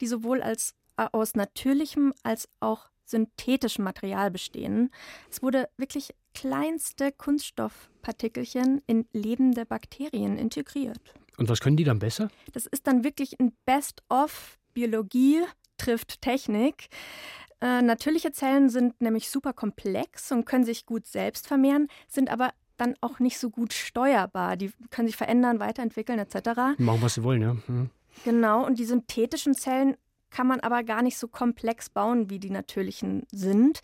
die 0.00 0.06
sowohl 0.06 0.40
als 0.40 0.74
äh, 0.96 1.06
aus 1.12 1.34
natürlichem 1.34 2.14
als 2.22 2.48
auch 2.60 2.88
synthetischem 3.08 3.84
Material 3.84 4.30
bestehen. 4.30 4.90
Es 5.30 5.42
wurde 5.42 5.68
wirklich 5.76 6.14
kleinste 6.34 7.12
Kunststoffpartikelchen 7.12 8.82
in 8.86 9.06
lebende 9.12 9.66
Bakterien 9.66 10.38
integriert. 10.38 11.00
Und 11.36 11.48
was 11.48 11.60
können 11.60 11.76
die 11.76 11.84
dann 11.84 11.98
besser? 11.98 12.28
Das 12.52 12.66
ist 12.66 12.86
dann 12.86 13.04
wirklich 13.04 13.38
ein 13.40 13.52
Best-of 13.64 14.58
Biologie 14.74 15.42
trifft 15.78 16.20
Technik. 16.20 16.88
Äh, 17.60 17.82
natürliche 17.82 18.32
Zellen 18.32 18.68
sind 18.68 19.00
nämlich 19.00 19.30
super 19.30 19.52
komplex 19.52 20.30
und 20.30 20.44
können 20.44 20.64
sich 20.64 20.86
gut 20.86 21.06
selbst 21.06 21.48
vermehren, 21.48 21.88
sind 22.08 22.30
aber 22.30 22.52
dann 22.76 22.94
auch 23.00 23.18
nicht 23.18 23.38
so 23.38 23.50
gut 23.50 23.72
steuerbar. 23.72 24.56
Die 24.56 24.70
können 24.90 25.08
sich 25.08 25.16
verändern, 25.16 25.58
weiterentwickeln 25.58 26.18
etc. 26.18 26.78
Machen, 26.78 27.02
was 27.02 27.14
sie 27.14 27.24
wollen, 27.24 27.42
ja. 27.42 27.56
Mhm. 27.66 27.90
Genau, 28.24 28.64
und 28.64 28.78
die 28.78 28.84
synthetischen 28.84 29.54
Zellen 29.54 29.96
kann 30.30 30.46
man 30.46 30.60
aber 30.60 30.82
gar 30.84 31.02
nicht 31.02 31.18
so 31.18 31.28
komplex 31.28 31.90
bauen, 31.90 32.30
wie 32.30 32.38
die 32.38 32.50
natürlichen 32.50 33.26
sind. 33.32 33.80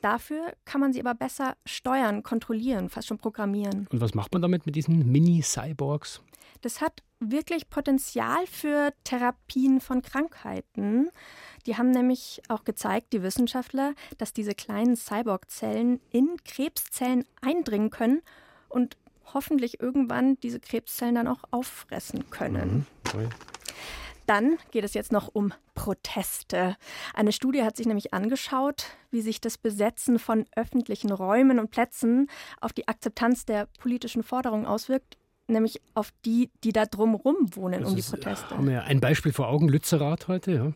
Dafür 0.00 0.52
kann 0.64 0.80
man 0.80 0.92
sie 0.92 1.00
aber 1.00 1.14
besser 1.14 1.56
steuern, 1.64 2.22
kontrollieren, 2.22 2.88
fast 2.88 3.08
schon 3.08 3.18
programmieren. 3.18 3.86
Und 3.90 4.00
was 4.00 4.14
macht 4.14 4.32
man 4.32 4.42
damit 4.42 4.66
mit 4.66 4.76
diesen 4.76 5.10
Mini-Cyborgs? 5.10 6.22
Das 6.62 6.80
hat 6.80 7.02
wirklich 7.20 7.70
Potenzial 7.70 8.46
für 8.46 8.92
Therapien 9.04 9.80
von 9.80 10.02
Krankheiten. 10.02 11.10
Die 11.66 11.76
haben 11.76 11.90
nämlich 11.90 12.42
auch 12.48 12.64
gezeigt, 12.64 13.12
die 13.12 13.22
Wissenschaftler, 13.22 13.94
dass 14.18 14.32
diese 14.32 14.54
kleinen 14.54 14.96
Cyborg-Zellen 14.96 16.00
in 16.10 16.36
Krebszellen 16.44 17.24
eindringen 17.40 17.90
können 17.90 18.22
und 18.68 18.96
hoffentlich 19.32 19.80
irgendwann 19.80 20.38
diese 20.40 20.60
Krebszellen 20.60 21.16
dann 21.16 21.28
auch 21.28 21.42
auffressen 21.50 22.30
können. 22.30 22.86
Mhm. 23.14 23.28
Dann 24.26 24.58
geht 24.72 24.84
es 24.84 24.94
jetzt 24.94 25.12
noch 25.12 25.28
um 25.32 25.52
Proteste. 25.74 26.76
Eine 27.14 27.32
Studie 27.32 27.62
hat 27.62 27.76
sich 27.76 27.86
nämlich 27.86 28.12
angeschaut, 28.12 28.86
wie 29.10 29.20
sich 29.20 29.40
das 29.40 29.56
Besetzen 29.56 30.18
von 30.18 30.44
öffentlichen 30.56 31.12
Räumen 31.12 31.58
und 31.58 31.70
Plätzen 31.70 32.28
auf 32.60 32.72
die 32.72 32.88
Akzeptanz 32.88 33.46
der 33.46 33.68
politischen 33.78 34.22
Forderungen 34.22 34.66
auswirkt, 34.66 35.16
nämlich 35.46 35.80
auf 35.94 36.12
die, 36.24 36.50
die 36.64 36.72
da 36.72 36.86
drumherum 36.86 37.54
wohnen 37.54 37.82
das 37.82 37.90
um 37.90 37.96
die 37.96 38.02
Proteste. 38.02 38.50
Haben 38.50 38.68
wir 38.68 38.84
ein 38.84 39.00
Beispiel 39.00 39.32
vor 39.32 39.48
Augen, 39.48 39.68
Lützerath 39.68 40.28
heute, 40.28 40.52
ja. 40.52 40.72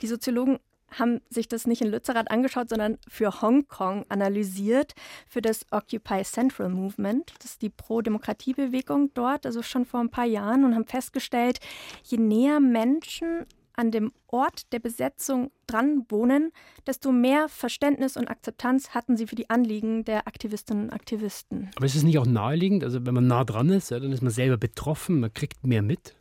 Die 0.00 0.06
Soziologen 0.06 0.58
haben 0.98 1.20
sich 1.30 1.48
das 1.48 1.66
nicht 1.66 1.82
in 1.82 1.90
Lützerath 1.90 2.30
angeschaut, 2.30 2.68
sondern 2.68 2.98
für 3.08 3.42
Hongkong 3.42 4.04
analysiert, 4.08 4.94
für 5.28 5.42
das 5.42 5.66
Occupy 5.70 6.22
Central 6.22 6.68
Movement. 6.68 7.34
Das 7.38 7.52
ist 7.52 7.62
die 7.62 7.70
Pro-Demokratie-Bewegung 7.70 9.12
dort, 9.14 9.46
also 9.46 9.62
schon 9.62 9.84
vor 9.84 10.00
ein 10.00 10.10
paar 10.10 10.24
Jahren, 10.24 10.64
und 10.64 10.74
haben 10.74 10.86
festgestellt, 10.86 11.60
je 12.04 12.18
näher 12.18 12.60
Menschen 12.60 13.46
an 13.76 13.90
dem 13.90 14.12
Ort 14.28 14.72
der 14.72 14.78
Besetzung 14.78 15.50
dran 15.66 16.04
wohnen, 16.08 16.52
desto 16.86 17.12
mehr 17.12 17.48
Verständnis 17.48 18.16
und 18.16 18.28
Akzeptanz 18.28 18.90
hatten 18.90 19.16
sie 19.16 19.26
für 19.26 19.34
die 19.34 19.50
Anliegen 19.50 20.04
der 20.04 20.26
Aktivistinnen 20.26 20.84
und 20.84 20.92
Aktivisten. 20.92 21.70
Aber 21.76 21.86
ist 21.86 21.96
es 21.96 22.02
nicht 22.02 22.18
auch 22.18 22.26
naheliegend? 22.26 22.84
Also 22.84 23.04
wenn 23.04 23.14
man 23.14 23.26
nah 23.26 23.44
dran 23.44 23.68
ist, 23.70 23.90
dann 23.90 24.12
ist 24.12 24.22
man 24.22 24.32
selber 24.32 24.56
betroffen, 24.56 25.20
man 25.20 25.32
kriegt 25.32 25.66
mehr 25.66 25.82
mit? 25.82 26.14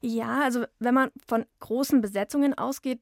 Ja, 0.00 0.42
also 0.42 0.64
wenn 0.78 0.94
man 0.94 1.10
von 1.26 1.44
großen 1.60 2.00
Besetzungen 2.00 2.54
ausgeht, 2.54 3.00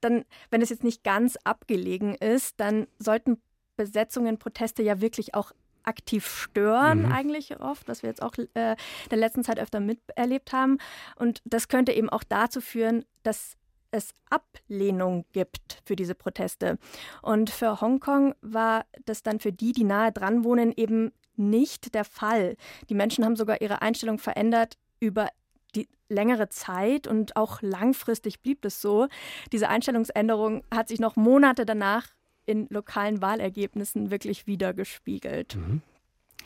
dann, 0.00 0.24
wenn 0.50 0.62
es 0.62 0.70
jetzt 0.70 0.84
nicht 0.84 1.04
ganz 1.04 1.36
abgelegen 1.44 2.14
ist, 2.14 2.60
dann 2.60 2.86
sollten 2.98 3.40
Besetzungen, 3.76 4.38
Proteste 4.38 4.82
ja 4.82 5.00
wirklich 5.00 5.34
auch 5.34 5.52
aktiv 5.84 6.26
stören, 6.26 7.02
mhm. 7.04 7.12
eigentlich 7.12 7.60
oft, 7.60 7.88
was 7.88 8.02
wir 8.02 8.10
jetzt 8.10 8.22
auch 8.22 8.34
äh, 8.36 8.76
der 9.10 9.18
letzten 9.18 9.44
Zeit 9.44 9.58
öfter 9.58 9.80
miterlebt 9.80 10.52
haben. 10.52 10.78
Und 11.16 11.40
das 11.44 11.68
könnte 11.68 11.92
eben 11.92 12.10
auch 12.10 12.24
dazu 12.24 12.60
führen, 12.60 13.04
dass 13.22 13.56
es 13.92 14.10
Ablehnung 14.28 15.24
gibt 15.32 15.80
für 15.84 15.96
diese 15.96 16.14
Proteste. 16.14 16.78
Und 17.22 17.50
für 17.50 17.80
Hongkong 17.80 18.34
war 18.42 18.84
das 19.04 19.22
dann 19.22 19.38
für 19.38 19.52
die, 19.52 19.72
die 19.72 19.84
nahe 19.84 20.12
dran 20.12 20.44
wohnen, 20.44 20.72
eben 20.76 21.12
nicht 21.36 21.94
der 21.94 22.04
Fall. 22.04 22.56
Die 22.88 22.94
Menschen 22.94 23.24
haben 23.24 23.36
sogar 23.36 23.60
ihre 23.60 23.82
Einstellung 23.82 24.18
verändert 24.18 24.76
über 25.00 25.28
die 25.76 25.88
längere 26.08 26.48
Zeit 26.48 27.06
und 27.06 27.36
auch 27.36 27.62
langfristig 27.62 28.40
blieb 28.40 28.64
es 28.64 28.80
so. 28.80 29.08
Diese 29.52 29.68
Einstellungsänderung 29.68 30.62
hat 30.72 30.88
sich 30.88 31.00
noch 31.00 31.16
Monate 31.16 31.66
danach 31.66 32.08
in 32.46 32.66
lokalen 32.70 33.20
Wahlergebnissen 33.20 34.10
wirklich 34.10 34.46
wiedergespiegelt. 34.46 35.56
Mhm. 35.56 35.82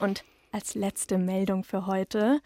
Und 0.01 0.25
als 0.53 0.75
letzte 0.75 1.19
Meldung 1.19 1.63
für 1.63 1.87
heute 1.87 2.41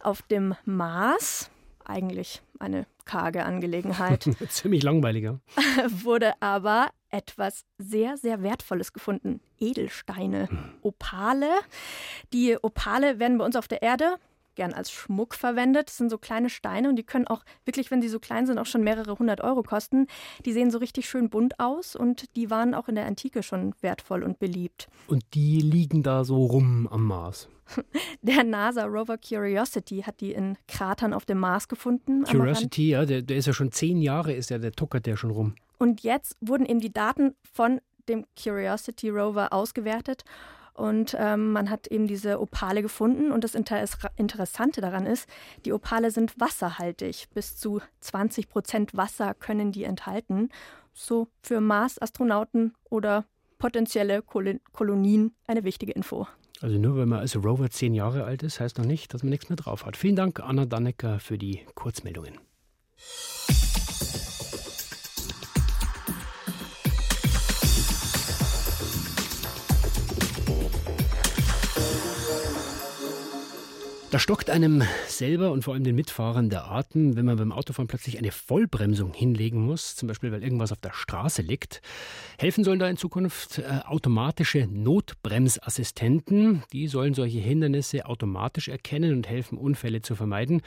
auf 0.00 0.22
dem 0.22 0.54
Mars, 0.64 1.50
eigentlich 1.84 2.40
eine 2.58 2.86
karge 3.04 3.44
Angelegenheit. 3.44 4.28
Ziemlich 4.48 4.82
langweiliger. 4.82 5.40
Wurde 5.88 6.32
aber 6.40 6.88
etwas 7.10 7.64
sehr, 7.78 8.16
sehr 8.16 8.42
Wertvolles 8.42 8.92
gefunden. 8.92 9.40
Edelsteine, 9.58 10.48
mhm. 10.50 10.58
Opale. 10.82 11.50
Die 12.32 12.56
Opale 12.62 13.18
werden 13.18 13.38
bei 13.38 13.44
uns 13.44 13.56
auf 13.56 13.68
der 13.68 13.82
Erde 13.82 14.16
gern 14.54 14.72
als 14.72 14.90
Schmuck 14.90 15.34
verwendet. 15.34 15.88
Das 15.88 15.96
sind 15.96 16.10
so 16.10 16.18
kleine 16.18 16.50
Steine 16.50 16.88
und 16.88 16.96
die 16.96 17.02
können 17.02 17.26
auch 17.26 17.44
wirklich, 17.64 17.90
wenn 17.90 18.02
sie 18.02 18.08
so 18.08 18.18
klein 18.18 18.46
sind, 18.46 18.58
auch 18.58 18.66
schon 18.66 18.84
mehrere 18.84 19.18
hundert 19.18 19.40
Euro 19.40 19.62
kosten. 19.62 20.06
Die 20.44 20.52
sehen 20.52 20.70
so 20.70 20.78
richtig 20.78 21.08
schön 21.08 21.30
bunt 21.30 21.60
aus 21.60 21.96
und 21.96 22.34
die 22.36 22.50
waren 22.50 22.74
auch 22.74 22.88
in 22.88 22.94
der 22.94 23.06
Antike 23.06 23.42
schon 23.42 23.74
wertvoll 23.80 24.22
und 24.22 24.38
beliebt. 24.38 24.88
Und 25.06 25.22
die 25.34 25.60
liegen 25.60 26.02
da 26.02 26.24
so 26.24 26.44
rum 26.44 26.88
am 26.90 27.04
Mars. 27.04 27.48
Der 28.22 28.44
NASA-Rover 28.44 29.16
Curiosity 29.18 30.02
hat 30.02 30.20
die 30.20 30.32
in 30.32 30.58
Kratern 30.68 31.14
auf 31.14 31.24
dem 31.24 31.38
Mars 31.38 31.68
gefunden. 31.68 32.24
Curiosity, 32.24 32.90
ja, 32.90 33.06
der, 33.06 33.22
der, 33.22 33.36
ist 33.38 33.46
ja 33.46 33.52
schon 33.52 33.72
zehn 33.72 34.02
Jahre, 34.02 34.34
ist 34.34 34.50
ja, 34.50 34.58
der 34.58 34.72
tuckert 34.72 35.06
der 35.06 35.16
schon 35.16 35.30
rum. 35.30 35.54
Und 35.78 36.02
jetzt 36.02 36.36
wurden 36.40 36.66
eben 36.66 36.80
die 36.80 36.92
Daten 36.92 37.34
von 37.52 37.80
dem 38.08 38.26
Curiosity 38.40 39.08
Rover 39.08 39.52
ausgewertet 39.52 40.24
und 40.74 41.16
ähm, 41.18 41.52
man 41.52 41.70
hat 41.70 41.86
eben 41.86 42.06
diese 42.08 42.40
Opale 42.40 42.82
gefunden. 42.82 43.30
Und 43.30 43.44
das 43.44 43.54
Inter 43.54 43.82
Interessante 44.16 44.80
daran 44.80 45.06
ist, 45.06 45.28
die 45.64 45.72
Opale 45.72 46.10
sind 46.10 46.38
wasserhaltig. 46.38 47.28
Bis 47.32 47.56
zu 47.56 47.80
20 48.00 48.48
Prozent 48.48 48.96
Wasser 48.96 49.34
können 49.34 49.72
die 49.72 49.84
enthalten. 49.84 50.50
So 50.92 51.28
für 51.42 51.60
Mars-Astronauten 51.60 52.74
oder 52.84 53.24
potenzielle 53.58 54.20
Kol 54.22 54.60
Kolonien 54.72 55.34
eine 55.46 55.64
wichtige 55.64 55.92
Info. 55.92 56.26
Also 56.60 56.78
nur 56.78 56.96
weil 56.96 57.06
man 57.06 57.20
als 57.20 57.36
Rover 57.36 57.70
zehn 57.70 57.94
Jahre 57.94 58.24
alt 58.24 58.42
ist, 58.42 58.58
heißt 58.58 58.78
noch 58.78 58.84
nicht, 58.84 59.14
dass 59.14 59.22
man 59.22 59.30
nichts 59.30 59.48
mehr 59.48 59.56
drauf 59.56 59.86
hat. 59.86 59.96
Vielen 59.96 60.16
Dank, 60.16 60.40
Anna 60.40 60.66
Dannecker, 60.66 61.18
für 61.20 61.38
die 61.38 61.60
Kurzmeldungen. 61.74 62.38
Da 74.14 74.20
stockt 74.20 74.48
einem 74.48 74.84
selber 75.08 75.50
und 75.50 75.62
vor 75.62 75.74
allem 75.74 75.82
den 75.82 75.96
Mitfahrern 75.96 76.48
der 76.48 76.70
Atem, 76.70 77.16
wenn 77.16 77.24
man 77.24 77.36
beim 77.36 77.50
Autofahren 77.50 77.88
plötzlich 77.88 78.16
eine 78.16 78.30
Vollbremsung 78.30 79.12
hinlegen 79.12 79.60
muss, 79.66 79.96
zum 79.96 80.06
Beispiel 80.06 80.30
weil 80.30 80.44
irgendwas 80.44 80.70
auf 80.70 80.78
der 80.78 80.92
Straße 80.92 81.42
liegt. 81.42 81.82
Helfen 82.38 82.62
sollen 82.62 82.78
da 82.78 82.88
in 82.88 82.96
Zukunft 82.96 83.58
äh, 83.58 83.80
automatische 83.84 84.68
Notbremsassistenten. 84.70 86.62
Die 86.72 86.86
sollen 86.86 87.14
solche 87.14 87.40
Hindernisse 87.40 88.06
automatisch 88.06 88.68
erkennen 88.68 89.14
und 89.14 89.28
helfen, 89.28 89.58
Unfälle 89.58 90.00
zu 90.00 90.14
vermeiden. 90.14 90.62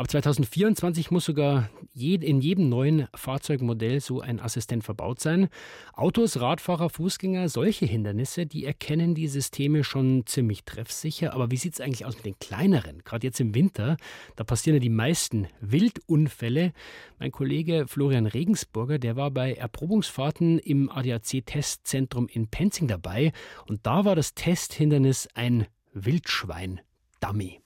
Ab 0.00 0.10
2024 0.10 1.10
muss 1.10 1.26
sogar 1.26 1.68
in 1.94 2.40
jedem 2.40 2.70
neuen 2.70 3.06
Fahrzeugmodell 3.14 4.00
so 4.00 4.22
ein 4.22 4.40
Assistent 4.40 4.82
verbaut 4.82 5.20
sein. 5.20 5.50
Autos, 5.92 6.40
Radfahrer, 6.40 6.88
Fußgänger, 6.88 7.50
solche 7.50 7.84
Hindernisse, 7.84 8.46
die 8.46 8.64
erkennen 8.64 9.14
die 9.14 9.28
Systeme 9.28 9.84
schon 9.84 10.24
ziemlich 10.24 10.64
treffsicher. 10.64 11.34
Aber 11.34 11.50
wie 11.50 11.58
sieht 11.58 11.74
es 11.74 11.82
eigentlich 11.82 12.06
aus 12.06 12.16
mit 12.16 12.24
den 12.24 12.38
kleineren? 12.38 13.02
Gerade 13.04 13.26
jetzt 13.26 13.40
im 13.40 13.54
Winter, 13.54 13.98
da 14.36 14.44
passieren 14.44 14.76
ja 14.76 14.80
die 14.80 14.88
meisten 14.88 15.48
Wildunfälle. 15.60 16.72
Mein 17.18 17.30
Kollege 17.30 17.84
Florian 17.86 18.24
Regensburger, 18.24 18.98
der 18.98 19.16
war 19.16 19.30
bei 19.30 19.52
Erprobungsfahrten 19.52 20.60
im 20.60 20.88
ADAC-Testzentrum 20.88 22.26
in 22.26 22.48
Penzing 22.48 22.88
dabei. 22.88 23.32
Und 23.66 23.80
da 23.82 24.06
war 24.06 24.16
das 24.16 24.32
Testhindernis 24.32 25.28
ein 25.34 25.66
Wildschwein-Dummy. 25.92 27.60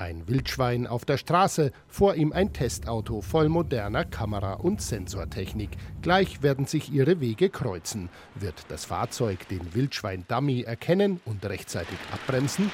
Ein 0.00 0.26
Wildschwein 0.28 0.86
auf 0.86 1.04
der 1.04 1.18
Straße, 1.18 1.72
vor 1.86 2.14
ihm 2.14 2.32
ein 2.32 2.54
Testauto 2.54 3.20
voll 3.20 3.50
moderner 3.50 4.06
Kamera- 4.06 4.54
und 4.54 4.80
Sensortechnik. 4.80 5.68
Gleich 6.00 6.42
werden 6.42 6.64
sich 6.64 6.90
ihre 6.90 7.20
Wege 7.20 7.50
kreuzen. 7.50 8.08
Wird 8.34 8.64
das 8.68 8.86
Fahrzeug 8.86 9.46
den 9.48 9.74
Wildschwein-Dummy 9.74 10.62
erkennen 10.62 11.20
und 11.26 11.44
rechtzeitig 11.44 11.98
abbremsen? 12.14 12.72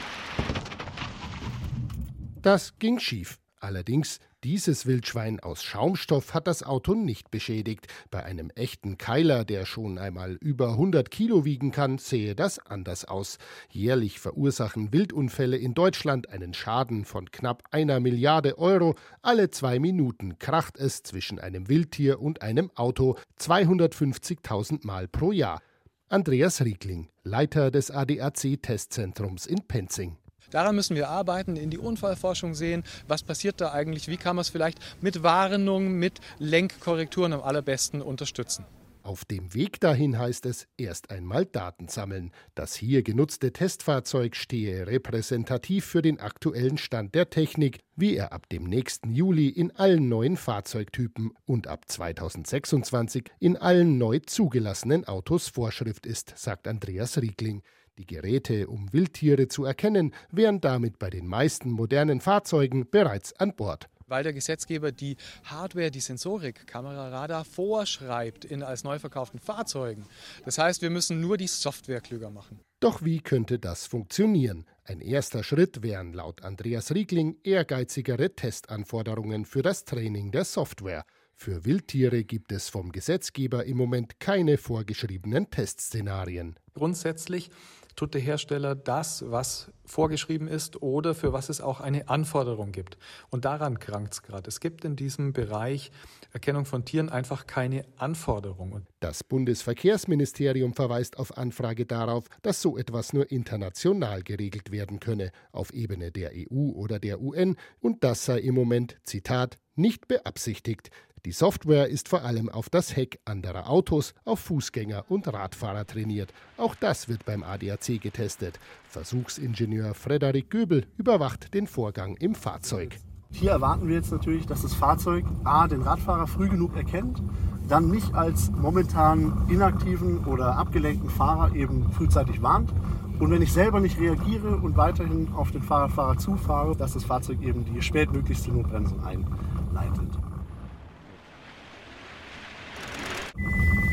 Das 2.43 2.79
ging 2.79 3.01
schief. 3.01 3.41
Allerdings 3.59 4.21
dieses 4.47 4.87
Wildschwein 4.87 5.41
aus 5.41 5.65
Schaumstoff 5.65 6.33
hat 6.33 6.47
das 6.47 6.63
Auto 6.63 6.95
nicht 6.95 7.33
beschädigt. 7.33 7.89
Bei 8.13 8.25
einem 8.25 8.51
echten 8.51 8.97
Keiler, 8.97 9.45
der 9.45 9.67
schon 9.67 9.99
einmal 9.99 10.35
über 10.35 10.69
100 10.69 11.11
Kilo 11.11 11.45
wiegen 11.45 11.73
kann, 11.73 11.99
sehe 11.99 12.37
das 12.37 12.61
anders 12.61 13.05
aus. 13.07 13.39
Jährlich 13.71 14.21
verursachen 14.21 14.93
Wildunfälle 14.93 15.57
in 15.57 15.75
Deutschland 15.75 16.31
einen 16.31 16.55
Schaden 16.55 17.05
von 17.05 17.29
knapp 17.33 17.65
einer 17.73 17.99
Milliarde 17.99 18.57
Euro. 18.57 18.95
Alle 19.21 19.51
zwei 19.51 19.81
Minuten 19.81 20.39
kracht 20.39 20.79
es 20.79 21.03
zwischen 21.03 21.41
einem 21.41 21.69
Wildtier 21.69 22.21
und 22.21 22.43
einem 22.43 22.71
Auto 22.77 23.17
250.000 23.41 24.87
Mal 24.87 25.09
pro 25.09 25.33
Jahr. 25.33 25.61
Andreas 26.09 26.61
Riegling, 26.61 27.09
Leiter 27.25 27.73
des 27.73 27.91
ADAC-Testzentrums 27.91 29.47
in 29.47 29.67
Penzing. 29.67 30.19
Daran 30.51 30.75
müssen 30.75 30.97
wir 30.97 31.09
arbeiten, 31.09 31.57
in 31.57 31.71
die 31.71 31.79
Unfallforschung 31.79 32.55
sehen, 32.55 32.85
was 33.09 33.23
passiert 33.23 33.61
da 33.61 33.73
eigentlich, 33.73 34.09
wie 34.09 34.17
kann 34.17 34.37
man 34.37 34.43
es 34.43 34.49
vielleicht 34.49 34.79
mit 35.01 35.23
Warnung, 35.23 35.93
mit 35.93 36.21
Lenkkorrekturen 36.39 37.33
am 37.33 37.43
allerbesten 37.43 38.03
unterstützen. 38.03 38.65
Auf 39.07 39.25
dem 39.25 39.55
Weg 39.55 39.79
dahin 39.79 40.19
heißt 40.19 40.47
es 40.47 40.67
erst 40.77 41.13
einmal 41.13 41.47
Daten 41.47 41.87
sammeln. 41.87 42.33
Das 42.57 42.75
hier 42.75 43.05
genutzte 43.05 43.53
Testfahrzeug 43.53 44.35
stehe 44.35 44.89
repräsentativ 44.89 45.85
für 45.85 46.03
den 46.03 46.19
aktuellen 46.19 46.77
Stand 46.77 47.15
der 47.15 47.31
Technik, 47.31 47.79
wie 47.95 48.17
er 48.17 48.33
ab 48.33 48.49
dem 48.49 48.65
nächsten 48.65 49.15
Juli 49.15 49.49
in 49.49 49.71
allen 49.77 50.09
neuen 50.09 50.37
Fahrzeugtypen 50.37 51.31
und 51.45 51.69
ab 51.69 51.85
2026 51.87 53.31
in 53.39 53.57
allen 53.57 53.97
neu 53.97 54.19
zugelassenen 54.19 55.05
Autos 55.05 55.47
Vorschrift 55.47 56.05
ist, 56.05 56.37
sagt 56.37 56.67
Andreas 56.67 57.17
Riegling. 57.19 57.63
Die 57.99 58.07
Geräte, 58.07 58.67
um 58.69 58.93
Wildtiere 58.93 59.49
zu 59.49 59.65
erkennen, 59.65 60.13
wären 60.31 60.61
damit 60.61 60.99
bei 60.99 61.09
den 61.09 61.27
meisten 61.27 61.71
modernen 61.71 62.21
Fahrzeugen 62.21 62.91
bereits 62.91 63.33
an 63.35 63.55
Bord 63.57 63.89
weil 64.09 64.23
der 64.23 64.33
Gesetzgeber 64.33 64.93
die 64.93 65.17
Hardware, 65.45 65.91
die 65.91 66.01
Sensorik, 66.01 66.67
Kamera, 66.67 67.09
Radar 67.09 67.45
vorschreibt 67.45 68.45
in 68.45 68.63
als 68.63 68.85
neu 68.85 68.99
verkauften 68.99 69.41
Fahrzeugen. 69.41 70.05
Das 70.45 70.59
heißt, 70.59 70.83
wir 70.83 70.91
müssen 70.91 71.21
nur 71.21 71.37
die 71.37 71.49
Software 71.49 72.01
klüger 72.01 72.31
machen. 72.31 72.61
Doch 72.81 73.05
wie 73.05 73.21
könnte 73.21 73.59
das 73.59 73.87
funktionieren? 73.87 74.67
Ein 74.85 75.01
erster 75.01 75.43
Schritt 75.43 75.83
wären 75.83 76.13
laut 76.13 76.43
Andreas 76.43 76.95
Riegling 76.95 77.37
ehrgeizigere 77.43 78.35
Testanforderungen 78.35 79.45
für 79.45 79.63
das 79.63 79.85
Training 79.85 80.31
der 80.31 80.45
Software. 80.45 81.05
Für 81.35 81.65
Wildtiere 81.65 82.25
gibt 82.25 82.53
es 82.53 82.69
vom 82.69 82.93
Gesetzgeber 82.93 83.65
im 83.65 83.77
Moment 83.77 84.21
keine 84.21 84.57
vorgeschriebenen 84.57 85.51
Testszenarien. 85.51 86.59
Grundsätzlich 86.73 87.51
tut 87.97 88.15
der 88.15 88.21
Hersteller 88.21 88.75
das, 88.75 89.25
was 89.27 89.73
vorgeschrieben 89.87 90.49
ist 90.49 90.83
oder 90.83 91.15
für 91.15 91.33
was 91.33 91.49
es 91.49 91.61
auch 91.61 91.81
eine 91.81 92.09
Anforderung 92.09 92.73
gibt. 92.73 92.99
Und 93.31 93.45
daran 93.45 93.79
krankt 93.79 94.13
es 94.13 94.23
gerade. 94.23 94.49
Es 94.49 94.61
gibt 94.61 94.85
in 94.85 94.97
diesem 94.97 95.33
Bereich 95.33 95.91
Erkennung 96.33 96.67
von 96.67 96.85
Tieren 96.85 97.09
einfach 97.09 97.47
keine 97.47 97.85
Anforderungen. 97.97 98.87
Das 99.01 99.25
Bundesverkehrsministerium 99.25 100.75
verweist 100.75 101.19
auf 101.19 101.37
Anfrage 101.39 101.87
darauf, 101.87 102.25
dass 102.43 102.61
so 102.61 102.77
etwas 102.77 103.13
nur 103.13 103.31
international 103.31 104.23
geregelt 104.23 104.71
werden 104.71 105.01
könne, 105.01 105.33
auf 105.53 105.73
Ebene 105.73 106.13
der 106.13 106.33
EU 106.35 106.73
oder 106.73 106.99
der 106.99 107.21
UN, 107.23 107.57
und 107.81 108.05
das 108.05 108.25
sei 108.25 108.39
im 108.41 108.55
Moment, 108.55 108.99
Zitat, 109.05 109.59
nicht 109.77 110.09
beabsichtigt. 110.09 110.91
Die 111.27 111.33
Software 111.33 111.89
ist 111.89 112.09
vor 112.09 112.23
allem 112.23 112.49
auf 112.49 112.71
das 112.71 112.95
Heck 112.95 113.19
anderer 113.25 113.69
Autos, 113.69 114.15
auf 114.25 114.39
Fußgänger 114.39 115.07
und 115.09 115.27
Radfahrer 115.27 115.85
trainiert. 115.85 116.33
Auch 116.57 116.77
das 116.77 117.09
wird 117.09 117.25
beim 117.25 117.43
ADAC 117.43 118.01
getestet. 118.01 118.61
Versuchsingenieur 118.89 119.95
Frederik 119.95 120.51
Göbel 120.51 120.87
überwacht 120.97 121.53
den 121.53 121.67
Vorgang 121.67 122.15
im 122.19 122.37
Fahrzeug. 122.37 122.97
Hier 123.33 123.51
erwarten 123.51 123.89
wir 123.89 123.97
jetzt 123.97 124.13
natürlich, 124.13 124.47
dass 124.47 124.63
das 124.63 124.73
Fahrzeug 124.73 125.25
A 125.43 125.67
den 125.67 125.83
Radfahrer 125.83 126.29
früh 126.29 126.49
genug 126.49 126.77
erkennt, 126.77 127.21
dann 127.69 127.91
mich 127.91 128.15
als 128.15 128.53
momentan 128.53 129.49
inaktiven 129.51 130.27
oder 130.27 130.57
abgelenkten 130.57 131.11
Fahrer 131.11 131.57
eben 131.57 131.91
frühzeitig 131.91 132.41
warnt 132.41 132.71
und 133.19 133.33
wenn 133.33 133.43
ich 133.43 133.53
selber 133.53 133.81
nicht 133.81 133.99
reagiere 133.99 134.59
und 134.59 134.77
weiterhin 134.77 135.33
auf 135.35 135.51
den 135.51 135.63
Fahrradfahrer 135.63 136.19
zufahre, 136.19 136.77
dass 136.77 136.93
das 136.93 137.03
Fahrzeug 137.03 137.43
eben 137.43 137.65
die 137.65 137.83
spätmöglichste 137.83 138.53
Notbremsung 138.53 139.05
einleitet. 139.05 140.16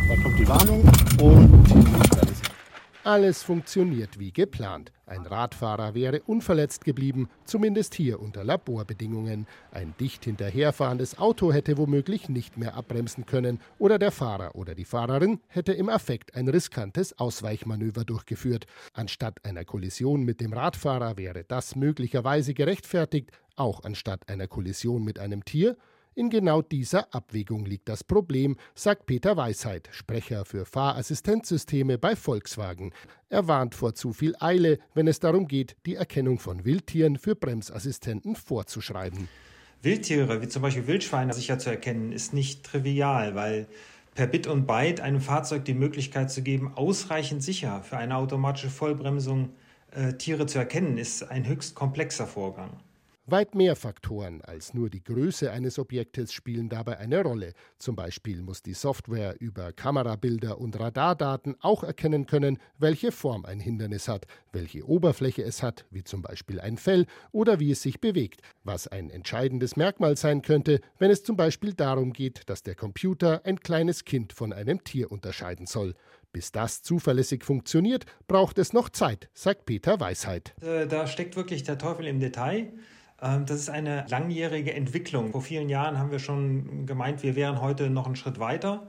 Da 0.08 0.16
kommt 0.22 0.40
die 0.40 0.48
Warnung 0.48 0.84
und 1.22 1.64
alles 3.06 3.44
funktioniert 3.44 4.18
wie 4.18 4.32
geplant. 4.32 4.94
Ein 5.06 5.26
Radfahrer 5.26 5.94
wäre 5.94 6.22
unverletzt 6.22 6.86
geblieben, 6.86 7.28
zumindest 7.44 7.96
hier 7.96 8.22
unter 8.22 8.46
Laborbedingungen. 8.46 9.46
Ein 9.72 9.94
dicht 10.00 10.24
hinterherfahrendes 10.24 11.18
Auto 11.18 11.52
hätte 11.52 11.78
womöglich 11.78 12.30
nicht 12.30 12.56
mehr 12.58 12.76
abbremsen 12.76 13.26
können 13.26 13.60
oder 13.78 14.00
der 14.00 14.12
Fahrer 14.12 14.56
oder 14.56 14.74
die 14.74 14.86
Fahrerin 14.86 15.42
hätte 15.50 15.74
im 15.74 15.90
Affekt 15.90 16.36
ein 16.36 16.48
riskantes 16.48 17.20
Ausweichmanöver 17.20 18.06
durchgeführt. 18.06 18.68
Anstatt 18.94 19.44
einer 19.44 19.66
Kollision 19.66 20.24
mit 20.24 20.40
dem 20.40 20.54
Radfahrer 20.54 21.18
wäre 21.18 21.44
das 21.44 21.76
möglicherweise 21.76 22.54
gerechtfertigt, 22.54 23.32
auch 23.58 23.84
anstatt 23.84 24.30
einer 24.30 24.48
Kollision 24.48 25.04
mit 25.04 25.20
einem 25.20 25.44
Tier 25.44 25.76
in 26.16 26.30
genau 26.30 26.62
dieser 26.62 27.14
Abwägung 27.14 27.66
liegt 27.66 27.90
das 27.90 28.04
Problem, 28.04 28.56
sagt 28.76 29.06
Peter 29.06 29.36
Weisheit, 29.38 29.90
Sprecher 29.92 30.46
für 30.46 30.66
Fahrassistenzsysteme 30.66 31.98
bei 31.98 32.16
Volkswagen. 32.16 32.94
Er 33.30 33.48
warnt 33.48 33.76
vor 33.76 33.96
zu 33.96 34.14
viel 34.14 34.36
Eile, 34.40 34.80
wenn 34.94 35.08
es 35.08 35.20
darum 35.20 35.48
geht, 35.48 35.76
die 35.86 35.96
Erkennung 35.96 36.40
von 36.40 36.66
Wildtieren 36.66 37.18
für 37.18 37.36
Bremsassistenten 37.36 38.36
vorzuschreiben. 38.36 39.28
Wildtiere, 39.82 40.42
wie 40.42 40.48
zum 40.48 40.62
Beispiel 40.62 40.88
Wildschweine, 40.88 41.34
sicher 41.34 41.60
zu 41.60 41.70
erkennen, 41.70 42.12
ist 42.12 42.34
nicht 42.34 42.64
trivial, 42.64 43.36
weil 43.36 43.68
per 44.16 44.28
Bit 44.28 44.48
und 44.48 44.68
Byte 44.68 45.02
einem 45.02 45.20
Fahrzeug 45.20 45.66
die 45.66 45.74
Möglichkeit 45.74 46.32
zu 46.32 46.42
geben, 46.42 46.72
ausreichend 46.76 47.44
sicher 47.44 47.82
für 47.82 47.98
eine 47.98 48.16
automatische 48.16 48.70
Vollbremsung 48.70 49.50
äh, 49.92 50.14
Tiere 50.14 50.46
zu 50.46 50.60
erkennen, 50.60 50.98
ist 50.98 51.24
ein 51.24 51.48
höchst 51.48 51.76
komplexer 51.76 52.28
Vorgang. 52.28 52.70
Weit 53.26 53.56
mehr 53.56 53.78
Faktoren 53.78 54.42
als 54.42 54.74
nur 54.74 54.90
die 54.90 55.02
Größe 55.02 55.50
eines 55.50 55.80
Objektes 55.80 56.34
spielen 56.34 56.68
dabei 56.68 56.98
eine 56.98 57.24
Rolle. 57.24 57.54
Zum 57.80 57.96
Beispiel 57.96 58.42
muss 58.42 58.62
die 58.64 58.74
Software 58.74 59.38
über 59.40 59.72
Kamerabilder 59.72 60.60
und 60.60 60.78
Radardaten 60.78 61.56
auch 61.62 61.86
erkennen 61.86 62.26
können, 62.26 62.58
welche 62.78 63.14
Form 63.14 63.46
ein 63.46 63.62
Hindernis 63.62 64.10
hat, 64.10 64.26
welche 64.52 64.86
Oberfläche 64.86 65.42
es 65.42 65.64
hat, 65.64 65.86
wie 65.90 66.04
zum 66.04 66.22
Beispiel 66.22 66.60
ein 66.60 66.76
Fell, 66.76 67.06
oder 67.32 67.62
wie 67.62 67.72
es 67.72 67.82
sich 67.82 68.02
bewegt, 68.02 68.42
was 68.66 68.90
ein 68.90 69.10
entscheidendes 69.10 69.78
Merkmal 69.78 70.18
sein 70.18 70.42
könnte, 70.42 70.82
wenn 71.00 71.10
es 71.10 71.24
zum 71.24 71.38
Beispiel 71.38 71.74
darum 71.74 72.12
geht, 72.12 72.50
dass 72.50 72.62
der 72.62 72.76
Computer 72.76 73.46
ein 73.46 73.62
kleines 73.62 74.04
Kind 74.04 74.34
von 74.34 74.52
einem 74.52 74.84
Tier 74.84 75.14
unterscheiden 75.14 75.66
soll. 75.66 75.96
Bis 76.34 76.52
das 76.52 76.82
zuverlässig 76.82 77.46
funktioniert, 77.46 78.06
braucht 78.28 78.58
es 78.58 78.74
noch 78.74 78.90
Zeit, 78.90 79.30
sagt 79.34 79.66
Peter 79.66 80.02
Weisheit. 80.02 80.54
Äh, 80.62 80.88
da 80.88 81.08
steckt 81.08 81.38
wirklich 81.38 81.64
der 81.64 81.78
Teufel 81.78 82.06
im 82.08 82.20
Detail. 82.20 82.74
Ähm, 83.24 83.46
das 83.46 83.60
ist 83.60 83.70
eine 83.70 84.06
langjährige 84.10 84.74
Entwicklung. 84.74 85.32
Vor 85.32 85.42
vielen 85.42 85.70
Jahren 85.70 85.98
haben 85.98 86.12
wir 86.12 86.20
schon 86.20 86.86
gemeint, 86.86 87.24
wir 87.24 87.36
wären 87.36 87.62
heute 87.62 87.90
noch 87.90 88.06
einen 88.06 88.16
Schritt 88.16 88.38
weiter, 88.40 88.88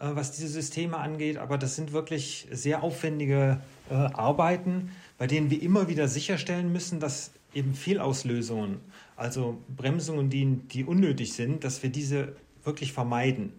äh, 0.00 0.08
was 0.12 0.32
diese 0.32 0.48
Systeme 0.48 0.98
angeht. 0.98 1.38
Aber 1.38 1.56
das 1.56 1.76
sind 1.76 1.92
wirklich 1.92 2.48
sehr 2.50 2.82
aufwendige 2.82 3.60
äh, 3.88 3.94
Arbeiten, 3.94 4.90
bei 5.18 5.26
denen 5.26 5.50
wir 5.50 5.62
immer 5.62 5.88
wieder 5.88 6.08
sicherstellen 6.08 6.72
müssen, 6.72 6.98
dass 7.00 7.30
eben 7.54 7.74
Fehlauslösungen, 7.74 8.78
also 9.16 9.58
Bremsungen, 9.74 10.28
die, 10.28 10.56
die 10.56 10.84
unnötig 10.84 11.32
sind, 11.32 11.64
dass 11.64 11.82
wir 11.82 11.90
diese 11.90 12.36
wirklich 12.64 12.92
vermeiden. 12.92 13.52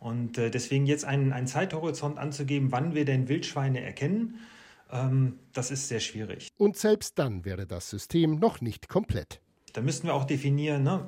Und 0.00 0.36
äh, 0.36 0.50
deswegen 0.50 0.86
jetzt 0.86 1.04
einen, 1.04 1.32
einen 1.32 1.46
Zeithorizont 1.46 2.18
anzugeben, 2.18 2.72
wann 2.72 2.94
wir 2.94 3.04
denn 3.04 3.28
Wildschweine 3.28 3.80
erkennen, 3.80 4.40
ähm, 4.90 5.38
das 5.52 5.70
ist 5.70 5.88
sehr 5.88 6.00
schwierig. 6.00 6.48
Und 6.58 6.76
selbst 6.76 7.18
dann 7.18 7.44
wäre 7.44 7.66
das 7.66 7.90
System 7.90 8.38
noch 8.38 8.60
nicht 8.60 8.88
komplett. 8.88 9.40
Da 9.72 9.82
müssten 9.82 10.06
wir 10.06 10.14
auch 10.14 10.24
definieren, 10.24 10.82
ne? 10.82 11.06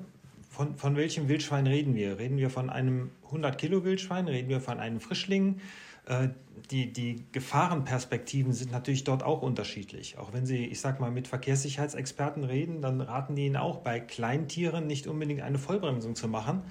von, 0.59 0.77
von 0.77 0.97
welchem 0.97 1.29
Wildschwein 1.29 1.69
reden 1.69 1.95
wir? 1.95 2.19
Reden 2.19 2.37
wir 2.37 2.51
von 2.51 2.69
einem 2.69 3.13
100 3.27 3.57
Kilo 3.57 3.85
Wildschwein? 3.85 4.27
Reden 4.27 4.49
wir 4.49 4.61
von 4.61 4.81
einem 4.81 5.01
Frischling? 5.01 5.61
Äh, 6.07 6.31
die, 6.73 6.93
die 6.93 7.25
Gefahrenperspektiven 7.31 8.53
sind 8.53 8.73
natürlich 8.73 9.05
dort 9.05 9.23
auch 9.23 9.41
unterschiedlich. 9.41 10.19
Auch 10.19 10.33
wenn 10.33 10.47
Sie, 10.47 10.67
ich 10.67 10.81
sag 10.81 10.99
mal, 10.99 11.13
mit 11.13 11.29
Verkehrssicherheitsexperten 11.29 12.43
reden, 12.43 12.83
dann 12.83 13.01
raten 13.01 13.37
die 13.37 13.47
Ihnen 13.47 13.57
auch, 13.57 13.79
bei 13.79 14.01
Kleintieren 14.01 14.89
nicht 14.89 15.07
unbedingt 15.07 15.43
eine 15.43 15.59
Vollbremsung 15.59 16.17
zu 16.17 16.27
machen, 16.27 16.63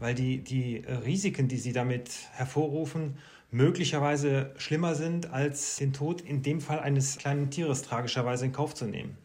weil 0.00 0.14
die, 0.14 0.38
die 0.38 0.76
Risiken, 0.78 1.46
die 1.46 1.58
Sie 1.58 1.74
damit 1.74 2.10
hervorrufen, 2.32 3.18
möglicherweise 3.50 4.52
schlimmer 4.56 4.94
sind, 4.94 5.30
als 5.30 5.76
den 5.76 5.92
Tod 5.92 6.20
in 6.20 6.42
dem 6.42 6.60
Fall 6.60 6.80
eines 6.80 7.18
kleinen 7.18 7.50
Tieres 7.50 7.82
tragischerweise 7.82 8.46
in 8.46 8.52
Kauf 8.52 8.74
zu 8.74 8.86
nehmen. 8.86 9.16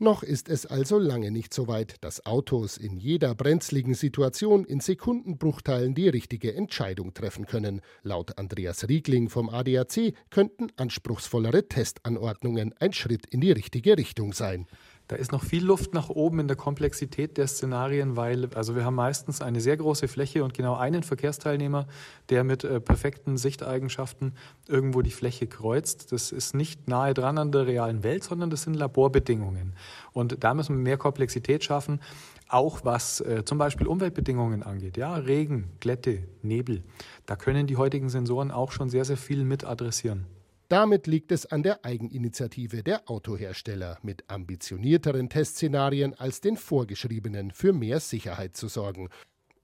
Noch 0.00 0.22
ist 0.22 0.48
es 0.48 0.64
also 0.64 0.96
lange 0.96 1.32
nicht 1.32 1.52
so 1.52 1.66
weit, 1.66 1.96
dass 2.02 2.24
Autos 2.24 2.76
in 2.76 2.98
jeder 2.98 3.34
brenzligen 3.34 3.94
Situation 3.94 4.64
in 4.64 4.78
Sekundenbruchteilen 4.78 5.92
die 5.96 6.08
richtige 6.08 6.54
Entscheidung 6.54 7.14
treffen 7.14 7.46
können. 7.46 7.80
Laut 8.04 8.38
Andreas 8.38 8.88
Riegling 8.88 9.28
vom 9.28 9.48
ADAC 9.48 10.14
könnten 10.30 10.68
anspruchsvollere 10.76 11.66
Testanordnungen 11.66 12.74
ein 12.78 12.92
Schritt 12.92 13.26
in 13.26 13.40
die 13.40 13.50
richtige 13.50 13.98
Richtung 13.98 14.32
sein. 14.32 14.68
Da 15.08 15.16
ist 15.16 15.32
noch 15.32 15.42
viel 15.42 15.64
Luft 15.64 15.94
nach 15.94 16.10
oben 16.10 16.40
in 16.40 16.48
der 16.48 16.56
Komplexität 16.56 17.38
der 17.38 17.46
Szenarien, 17.46 18.16
weil 18.16 18.50
also 18.54 18.76
wir 18.76 18.84
haben 18.84 18.94
meistens 18.94 19.40
eine 19.40 19.62
sehr 19.62 19.78
große 19.78 20.06
Fläche 20.06 20.44
und 20.44 20.52
genau 20.52 20.76
einen 20.76 21.02
Verkehrsteilnehmer, 21.02 21.86
der 22.28 22.44
mit 22.44 22.62
äh, 22.62 22.78
perfekten 22.78 23.38
Sichteigenschaften 23.38 24.34
irgendwo 24.66 25.00
die 25.00 25.10
Fläche 25.10 25.46
kreuzt. 25.46 26.12
Das 26.12 26.30
ist 26.30 26.54
nicht 26.54 26.88
nahe 26.88 27.14
dran 27.14 27.38
an 27.38 27.52
der 27.52 27.66
realen 27.66 28.02
Welt, 28.04 28.22
sondern 28.22 28.50
das 28.50 28.64
sind 28.64 28.74
Laborbedingungen. 28.74 29.72
Und 30.12 30.44
da 30.44 30.52
müssen 30.52 30.76
wir 30.76 30.82
mehr 30.82 30.98
Komplexität 30.98 31.64
schaffen, 31.64 32.00
auch 32.46 32.84
was 32.84 33.22
äh, 33.22 33.44
zum 33.46 33.56
Beispiel 33.56 33.86
Umweltbedingungen 33.86 34.62
angeht. 34.62 34.98
Ja, 34.98 35.14
Regen, 35.14 35.70
Glätte, 35.80 36.24
Nebel. 36.42 36.82
Da 37.24 37.34
können 37.36 37.66
die 37.66 37.78
heutigen 37.78 38.10
Sensoren 38.10 38.50
auch 38.50 38.72
schon 38.72 38.90
sehr, 38.90 39.06
sehr 39.06 39.16
viel 39.16 39.44
mit 39.44 39.64
adressieren. 39.64 40.26
Damit 40.68 41.06
liegt 41.06 41.32
es 41.32 41.46
an 41.46 41.62
der 41.62 41.84
Eigeninitiative 41.86 42.82
der 42.82 43.08
Autohersteller, 43.08 43.98
mit 44.02 44.28
ambitionierteren 44.28 45.30
Testszenarien 45.30 46.12
als 46.12 46.42
den 46.42 46.58
vorgeschriebenen 46.58 47.52
für 47.52 47.72
mehr 47.72 48.00
Sicherheit 48.00 48.54
zu 48.54 48.68
sorgen. 48.68 49.08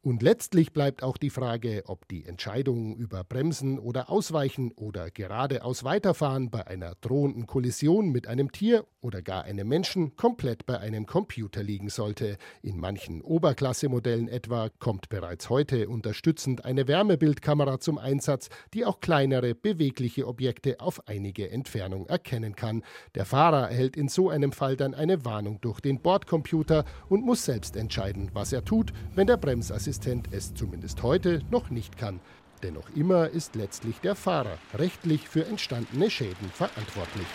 Und 0.05 0.23
letztlich 0.23 0.75
bleibt 0.75 1.03
auch 1.03 1.17
die 1.17 1.31
Frage, 1.31 1.85
ob 1.87 2.07
die 2.09 2.27
Entscheidung 2.27 2.95
über 2.95 3.25
Bremsen 3.25 3.79
oder 3.79 4.11
Ausweichen 4.11 4.71
oder 4.73 5.11
geradeaus 5.11 5.83
weiterfahren 5.83 6.51
bei 6.51 6.67
einer 6.67 6.95
drohenden 7.01 7.47
Kollision 7.47 8.11
mit 8.11 8.27
einem 8.27 8.53
Tier 8.53 8.85
oder 9.01 9.23
gar 9.23 9.45
einem 9.45 9.67
Menschen 9.67 10.15
komplett 10.15 10.67
bei 10.67 10.79
einem 10.79 11.07
Computer 11.07 11.63
liegen 11.63 11.89
sollte. 11.89 12.37
In 12.61 12.79
manchen 12.79 13.23
Oberklassemodellen 13.23 14.29
etwa 14.29 14.69
kommt 14.79 15.09
bereits 15.09 15.49
heute 15.49 15.89
unterstützend 15.89 16.67
eine 16.67 16.87
Wärmebildkamera 16.87 17.81
zum 17.81 17.97
Einsatz, 17.97 18.51
die 18.75 18.85
auch 18.85 19.01
kleinere, 19.01 19.55
bewegliche 19.55 20.27
Objekte 20.27 20.81
auf 20.81 21.09
einige 21.09 21.51
Entfernung 21.51 22.07
erkennen 22.09 22.55
kann. 22.57 22.85
Der 23.15 23.25
Fahrer 23.25 23.71
erhält 23.71 23.97
in 23.97 24.09
so 24.09 24.29
einem 24.29 24.53
Fall 24.53 24.77
dann 24.77 24.93
eine 24.93 25.25
Warnung 25.25 25.63
durch 25.63 25.81
den 25.81 26.03
Bordcomputer 26.03 26.85
und 27.09 27.25
muss 27.25 27.47
selbst 27.47 27.75
entscheiden, 27.75 28.31
was 28.35 28.53
er 28.53 28.67
tut, 28.67 28.93
wenn 29.15 29.27
der 29.27 29.39
Bremsassistent 29.39 29.94
Assistent 29.95 30.27
es 30.33 30.53
zumindest 30.55 31.05
heute 31.05 31.41
noch 31.53 31.71
nicht 31.71 31.97
kann. 31.97 32.19
Denn 32.65 32.75
noch 32.75 32.91
immer 32.97 33.29
ist 33.29 33.55
letztlich 33.55 34.01
der 34.01 34.17
Fahrer 34.17 34.59
rechtlich 34.77 35.29
für 35.29 35.47
entstandene 35.47 36.11
Schäden 36.11 36.51
verantwortlich. 36.53 37.27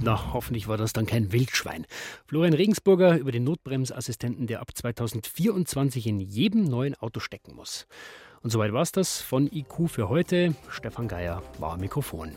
Na, 0.00 0.32
hoffentlich 0.32 0.66
war 0.66 0.76
das 0.76 0.92
dann 0.92 1.06
kein 1.06 1.30
Wildschwein. 1.30 1.86
Florian 2.26 2.54
Regensburger 2.54 3.18
über 3.18 3.30
den 3.30 3.44
Notbremsassistenten, 3.44 4.48
der 4.48 4.60
ab 4.60 4.70
2024 4.74 6.08
in 6.08 6.18
jedem 6.18 6.64
neuen 6.64 6.96
Auto 6.96 7.20
stecken 7.20 7.54
muss. 7.54 7.86
Und 8.42 8.50
soweit 8.50 8.72
war 8.72 8.82
es 8.82 8.90
das 8.90 9.20
von 9.20 9.46
IQ 9.46 9.88
für 9.88 10.08
heute. 10.08 10.56
Stefan 10.70 11.06
Geier 11.06 11.40
war 11.60 11.76
Mikrofon. 11.76 12.32